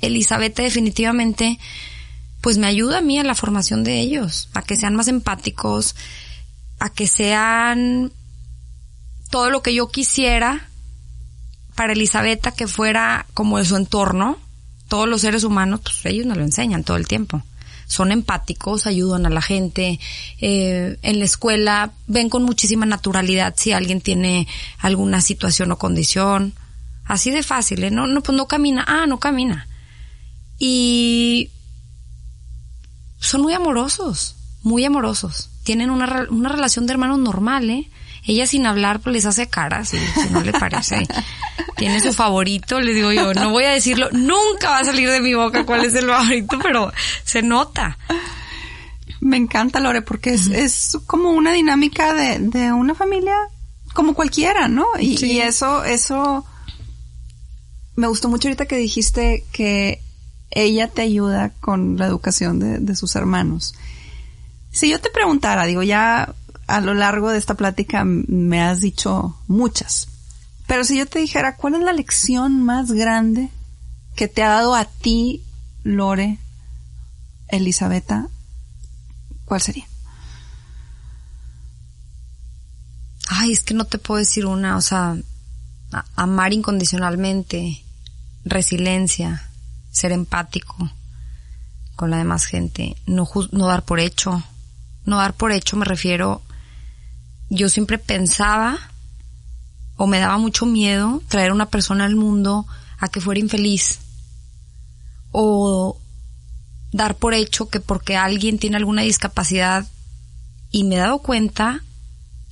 [0.00, 1.58] Elizabeth definitivamente
[2.40, 5.94] pues me ayuda a mí a la formación de ellos, a que sean más empáticos,
[6.80, 8.12] a que sean
[9.30, 10.68] todo lo que yo quisiera
[11.76, 14.38] para Elizabeth que fuera como de su entorno.
[14.88, 17.42] Todos los seres humanos, pues ellos me lo enseñan todo el tiempo.
[17.86, 20.00] Son empáticos, ayudan a la gente.
[20.40, 26.54] eh, en la escuela ven con muchísima naturalidad si alguien tiene alguna situación o condición.
[27.04, 27.90] Así de fácil, ¿eh?
[27.90, 28.84] No, no, pues no camina.
[28.86, 29.68] Ah, no camina.
[30.58, 31.50] Y
[33.18, 35.50] son muy amorosos, muy amorosos.
[35.64, 37.90] Tienen una, una relación de hermanos normal, ¿eh?
[38.26, 39.96] Ella sin hablar pues les hace caras si
[40.30, 41.06] no le parece.
[41.76, 45.20] Tiene su favorito, le digo yo, no voy a decirlo, nunca va a salir de
[45.22, 46.92] mi boca cuál es el favorito, pero
[47.24, 47.96] se nota.
[49.20, 53.34] Me encanta, Lore, porque es, es como una dinámica de, de una familia
[53.94, 54.86] como cualquiera, ¿no?
[54.98, 55.32] Y, Sí.
[55.32, 56.44] y eso, eso,
[57.96, 60.02] me gustó mucho ahorita que dijiste que
[60.50, 63.74] ella te ayuda con la educación de, de sus hermanos.
[64.70, 66.34] Si yo te preguntara, digo, ya
[66.66, 70.08] a lo largo de esta plática me has dicho muchas,
[70.66, 73.50] pero si yo te dijera, ¿cuál es la lección más grande
[74.14, 75.42] que te ha dado a ti,
[75.82, 76.38] Lore,
[77.48, 78.28] Elisabetta,
[79.44, 79.86] ¿cuál sería?
[83.28, 85.16] Ay, es que no te puedo decir una, o sea,
[86.16, 87.82] amar incondicionalmente,
[88.44, 89.50] resiliencia,
[89.90, 90.90] ser empático
[91.96, 94.42] con la demás gente, no, no dar por hecho.
[95.04, 96.42] No dar por hecho me refiero,
[97.48, 98.78] yo siempre pensaba
[99.96, 102.66] o me daba mucho miedo traer a una persona al mundo
[102.98, 103.98] a que fuera infeliz
[105.32, 105.98] o
[106.92, 109.86] dar por hecho que porque alguien tiene alguna discapacidad
[110.70, 111.82] y me he dado cuenta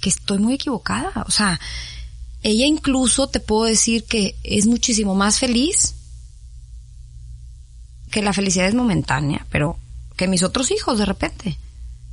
[0.01, 1.25] que estoy muy equivocada.
[1.27, 1.61] O sea,
[2.43, 5.95] ella incluso te puedo decir que es muchísimo más feliz,
[8.11, 9.79] que la felicidad es momentánea, pero
[10.17, 11.59] que mis otros hijos de repente.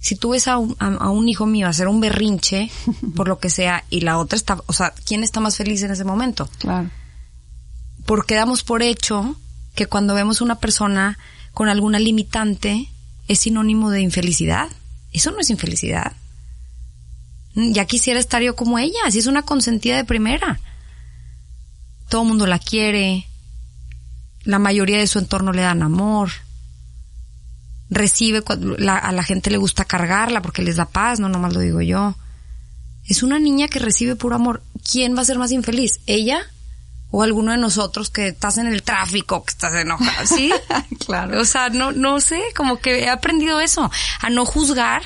[0.06, 2.70] Si tú ves a un, a, un hijo mío hacer un berrinche,
[3.16, 5.90] por lo que sea, y la otra está, o sea, ¿quién está más feliz en
[5.90, 6.48] ese momento?
[6.60, 6.92] Claro.
[8.06, 9.36] Porque damos por hecho
[9.74, 11.18] que cuando vemos una persona
[11.56, 12.88] con alguna limitante
[13.28, 14.70] es sinónimo de infelicidad.
[15.12, 16.12] Eso no es infelicidad.
[17.56, 20.60] Ya quisiera estar yo como ella, si es una consentida de primera.
[22.10, 23.26] Todo el mundo la quiere,
[24.44, 26.30] la mayoría de su entorno le dan amor,
[27.90, 28.44] recibe,
[28.88, 32.16] a la gente le gusta cargarla porque les da paz, no nomás lo digo yo.
[33.08, 34.64] Es una niña que recibe puro amor.
[34.90, 36.00] ¿Quién va a ser más infeliz?
[36.08, 36.40] ¿Ella?
[37.12, 40.26] ¿O alguno de nosotros que estás en el tráfico, que estás enojado?
[40.26, 40.52] ¿Sí?
[41.06, 41.40] claro.
[41.40, 45.04] O sea, no, no sé, como que he aprendido eso, a no juzgar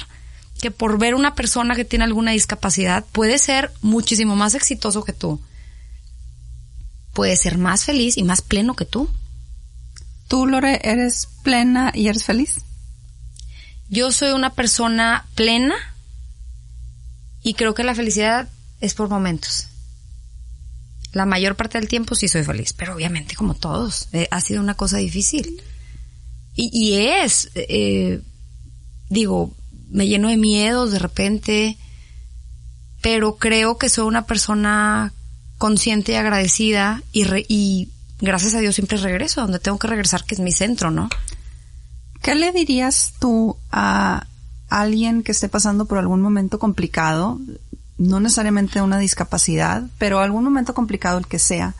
[0.62, 5.14] que por ver una persona que tiene alguna discapacidad puede ser muchísimo más exitoso que
[5.14, 5.42] tú.
[7.14, 9.10] Puede ser más feliz y más pleno que tú.
[10.28, 12.62] ¿Tú, Lore, eres plena y eres feliz?
[13.90, 15.76] Yo soy una persona plena
[17.42, 18.48] y creo que la felicidad
[18.82, 19.68] es por momentos.
[21.12, 24.62] La mayor parte del tiempo sí soy feliz, pero obviamente como todos, eh, ha sido
[24.62, 25.62] una cosa difícil.
[26.62, 28.22] Y, es, eh,
[29.08, 29.54] digo,
[29.90, 31.78] me lleno de miedos de repente,
[33.02, 35.14] pero creo que soy una persona
[35.58, 40.36] consciente y agradecida y, y gracias a Dios siempre regreso donde tengo que regresar, que
[40.36, 41.08] es mi centro, ¿no?
[42.22, 44.26] ¿Qué le dirías tú a
[44.70, 47.40] alguien que esté pasando por algún momento complicado,
[47.98, 51.76] no necesariamente una discapacidad, pero algún momento complicado el que sea,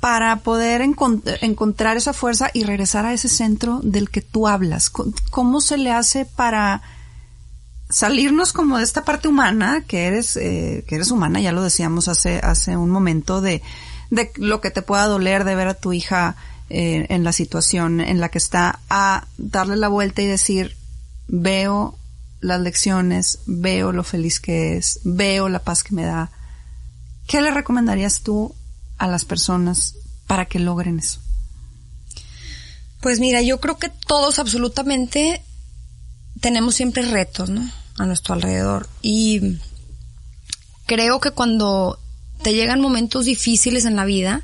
[0.00, 4.90] para poder encontrar esa fuerza y regresar a ese centro del que tú hablas?
[4.90, 6.82] ¿Cómo se le hace para
[7.88, 12.08] salirnos como de esta parte humana, que eres, eh, que eres humana, ya lo decíamos
[12.08, 13.62] hace, hace un momento, de,
[14.10, 16.36] de lo que te pueda doler de ver a tu hija
[16.70, 20.76] eh, en la situación en la que está, a darle la vuelta y decir,
[21.28, 21.98] veo
[22.40, 26.30] las lecciones, veo lo feliz que es, veo la paz que me da.
[27.26, 28.54] ¿Qué le recomendarías tú
[28.98, 29.94] a las personas
[30.26, 31.20] para que logren eso?
[33.00, 35.42] Pues mira, yo creo que todos absolutamente
[36.40, 37.70] tenemos siempre retos, ¿no?
[37.98, 38.88] A nuestro alrededor.
[39.02, 39.58] Y
[40.86, 41.98] creo que cuando
[42.42, 44.42] te llegan momentos difíciles en la vida,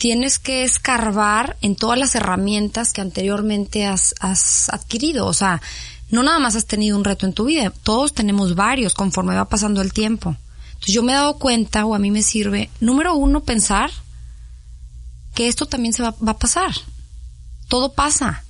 [0.00, 5.26] tienes que escarbar en todas las herramientas que anteriormente has, has, adquirido.
[5.26, 5.60] O sea,
[6.08, 9.44] no nada más has tenido un reto en tu vida, todos tenemos varios conforme va
[9.44, 10.34] pasando el tiempo.
[10.68, 13.90] Entonces yo me he dado cuenta, o a mí me sirve, número uno, pensar
[15.34, 16.72] que esto también se va, va a pasar.
[17.68, 18.42] Todo pasa.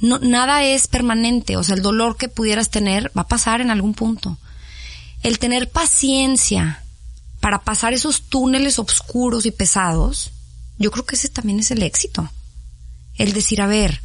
[0.00, 1.56] No, nada es permanente.
[1.56, 4.36] O sea, el dolor que pudieras tener va a pasar en algún punto.
[5.22, 6.82] El tener paciencia
[7.38, 10.32] para pasar esos túneles oscuros y pesados,
[10.82, 12.30] yo creo que ese también es el éxito.
[13.16, 14.02] El decir, a ver,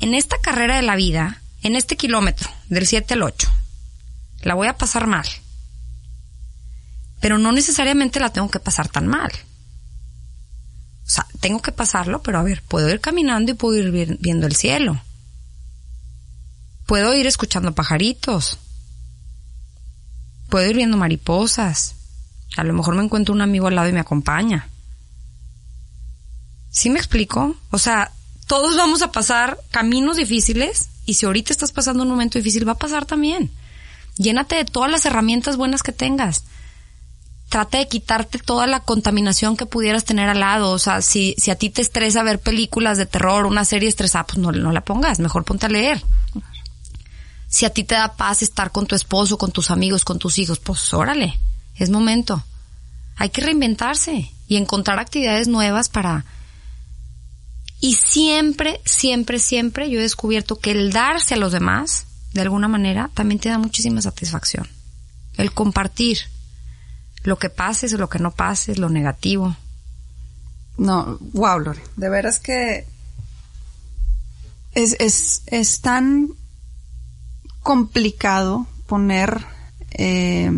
[0.00, 3.48] en esta carrera de la vida, en este kilómetro, del 7 al 8,
[4.42, 5.26] la voy a pasar mal
[7.24, 9.32] pero no necesariamente la tengo que pasar tan mal.
[11.06, 14.46] O sea, tengo que pasarlo, pero a ver, puedo ir caminando y puedo ir viendo
[14.46, 15.00] el cielo.
[16.84, 18.58] Puedo ir escuchando pajaritos.
[20.50, 21.94] Puedo ir viendo mariposas.
[22.58, 24.68] A lo mejor me encuentro un amigo al lado y me acompaña.
[26.74, 27.54] ¿Sí me explico?
[27.70, 28.10] O sea,
[28.48, 32.72] todos vamos a pasar caminos difíciles y si ahorita estás pasando un momento difícil, va
[32.72, 33.52] a pasar también.
[34.16, 36.42] Llénate de todas las herramientas buenas que tengas
[37.54, 40.72] trata de quitarte toda la contaminación que pudieras tener al lado.
[40.72, 44.26] O sea, si, si a ti te estresa ver películas de terror, una serie estresada,
[44.26, 46.02] pues no, no la pongas, mejor ponte a leer.
[47.46, 50.40] Si a ti te da paz estar con tu esposo, con tus amigos, con tus
[50.40, 51.38] hijos, pues órale,
[51.76, 52.42] es momento.
[53.14, 56.24] Hay que reinventarse y encontrar actividades nuevas para...
[57.80, 62.68] Y siempre, siempre, siempre yo he descubierto que el darse a los demás, de alguna
[62.68, 64.66] manera, también te da muchísima satisfacción.
[65.36, 66.18] El compartir
[67.24, 69.56] lo que pases o lo que no pases, lo negativo.
[70.76, 72.86] No, wow, Lore, de veras que
[74.72, 76.30] es, es, es tan
[77.62, 79.44] complicado poner
[79.92, 80.50] eh,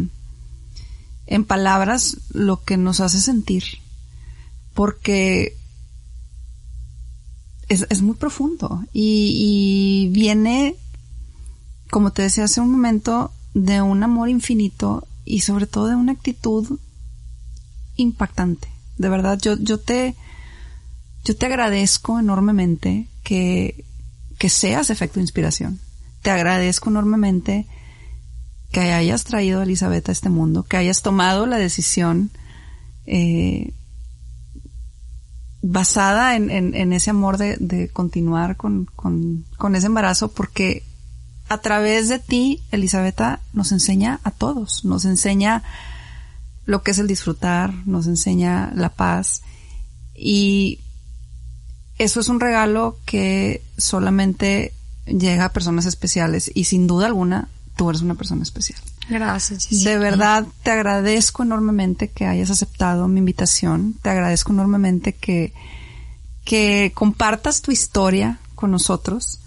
[1.26, 3.64] en palabras lo que nos hace sentir,
[4.74, 5.56] porque
[7.68, 10.76] es, es muy profundo y, y viene,
[11.90, 16.12] como te decía hace un momento, de un amor infinito y sobre todo de una
[16.12, 16.78] actitud
[17.96, 18.68] impactante.
[18.98, 20.14] De verdad, yo, yo te,
[21.24, 23.84] yo te agradezco enormemente que,
[24.38, 25.80] que seas efecto inspiración.
[26.22, 27.66] Te agradezco enormemente
[28.72, 32.30] que hayas traído a Elizabeth a este mundo, que hayas tomado la decisión
[33.06, 33.72] eh,
[35.62, 40.84] basada en, en, ese amor de, de continuar con, con, con, ese embarazo, porque
[41.48, 43.20] a través de ti, Elizabeth,
[43.52, 45.62] nos enseña a todos, nos enseña
[46.64, 49.42] lo que es el disfrutar, nos enseña la paz
[50.14, 50.80] y
[51.98, 54.74] eso es un regalo que solamente
[55.06, 58.80] llega a personas especiales y sin duda alguna tú eres una persona especial.
[59.08, 59.84] Gracias.
[59.84, 63.94] De verdad te agradezco enormemente que hayas aceptado mi invitación.
[64.02, 65.52] Te agradezco enormemente que,
[66.44, 69.40] que compartas tu historia con nosotros.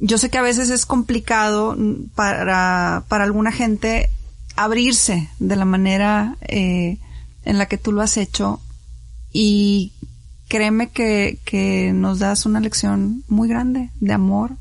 [0.00, 1.76] Yo sé que a veces es complicado
[2.14, 4.10] para, para alguna gente
[4.54, 6.98] abrirse de la manera eh,
[7.44, 8.60] en la que tú lo has hecho
[9.32, 9.92] y
[10.48, 14.56] créeme que, que nos das una lección muy grande de amor,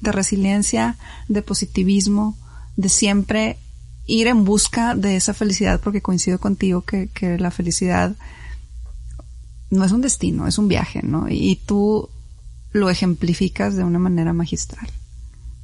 [0.00, 0.96] de resiliencia,
[1.28, 2.36] de positivismo,
[2.76, 3.58] de siempre
[4.06, 8.14] ir en busca de esa felicidad, porque coincido contigo que, que la felicidad
[9.70, 11.28] no es un destino, es un viaje, ¿no?
[11.28, 12.10] Y tú
[12.72, 14.88] lo ejemplificas de una manera magistral.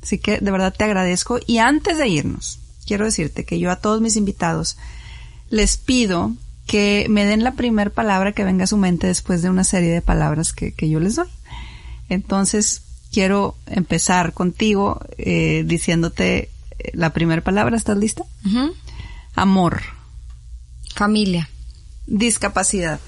[0.03, 1.39] Así que de verdad te agradezco.
[1.47, 4.77] Y antes de irnos, quiero decirte que yo a todos mis invitados
[5.51, 6.33] les pido
[6.67, 9.91] que me den la primera palabra que venga a su mente después de una serie
[9.91, 11.29] de palabras que, que yo les doy.
[12.09, 16.51] Entonces, quiero empezar contigo eh, diciéndote
[16.93, 17.77] la primera palabra.
[17.77, 18.25] ¿Estás lista?
[19.35, 19.83] Amor.
[20.95, 21.49] Familia.
[22.07, 23.01] Discapacidad.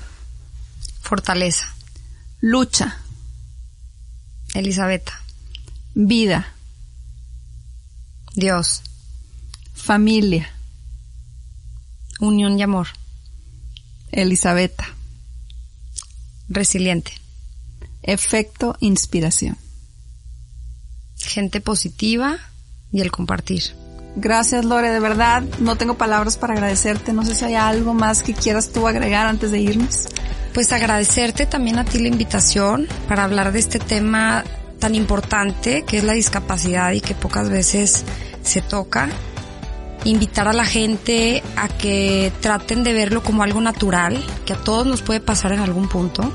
[1.00, 1.74] Fortaleza.
[2.40, 2.98] Lucha.
[4.54, 5.10] Elizabeth.
[5.94, 6.54] Vida.
[8.34, 8.82] Dios.
[9.74, 10.48] Familia.
[12.20, 12.88] Unión y amor.
[14.12, 14.80] Elizabeth.
[16.48, 17.12] Resiliente.
[18.02, 19.56] Efecto inspiración
[21.20, 22.38] gente positiva
[22.92, 23.62] y el compartir.
[24.16, 27.12] Gracias Lore, de verdad no tengo palabras para agradecerte.
[27.12, 30.08] No sé si hay algo más que quieras tú agregar antes de irnos.
[30.52, 34.42] Pues agradecerte también a ti la invitación para hablar de este tema
[34.80, 38.04] tan importante que es la discapacidad y que pocas veces
[38.42, 39.08] se toca.
[40.04, 44.86] Invitar a la gente a que traten de verlo como algo natural, que a todos
[44.86, 46.32] nos puede pasar en algún punto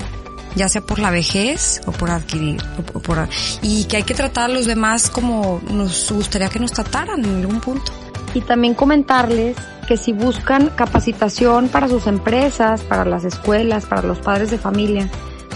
[0.56, 2.62] ya sea por la vejez o por adquirir,
[2.93, 3.28] o por,
[3.62, 7.36] y que hay que tratar a los demás como nos gustaría que nos trataran en
[7.41, 7.91] algún punto.
[8.34, 9.56] Y también comentarles
[9.88, 15.10] que si buscan capacitación para sus empresas, para las escuelas, para los padres de familia,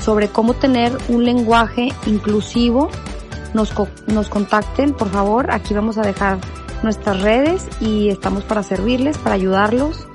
[0.04, 2.90] sobre cómo tener un lenguaje inclusivo,
[3.54, 3.74] nos,
[4.08, 5.52] nos contacten, por favor.
[5.52, 6.38] Aquí vamos a dejar
[6.84, 10.08] nuestras redes y estamos para servirles, para ayudarlos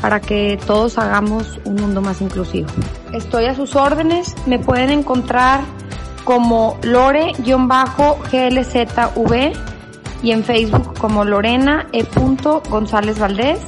[0.00, 2.68] para que todos hagamos un mundo más inclusivo.
[3.12, 5.60] Estoy a sus órdenes, me pueden encontrar
[6.24, 7.32] como lore-glzv
[10.22, 12.06] y en Facebook como Lorena E.
[12.68, 13.58] González Valdés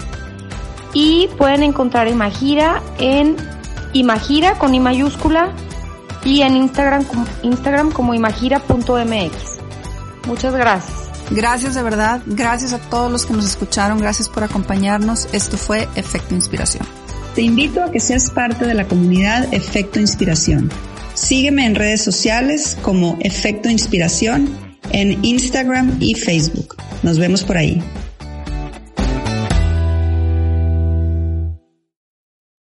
[0.92, 3.36] y pueden encontrar Imagira en
[3.94, 5.52] Imagira con I mayúscula
[6.24, 7.04] y en Instagram,
[7.42, 9.58] Instagram como imagira.mx.
[10.26, 10.98] Muchas gracias.
[11.30, 15.28] Gracias de verdad, gracias a todos los que nos escucharon, gracias por acompañarnos.
[15.32, 17.01] Esto fue Efecto Inspiración.
[17.34, 20.70] Te invito a que seas parte de la comunidad Efecto Inspiración.
[21.14, 24.54] Sígueme en redes sociales como Efecto Inspiración
[24.92, 26.76] en Instagram y Facebook.
[27.02, 27.82] Nos vemos por ahí.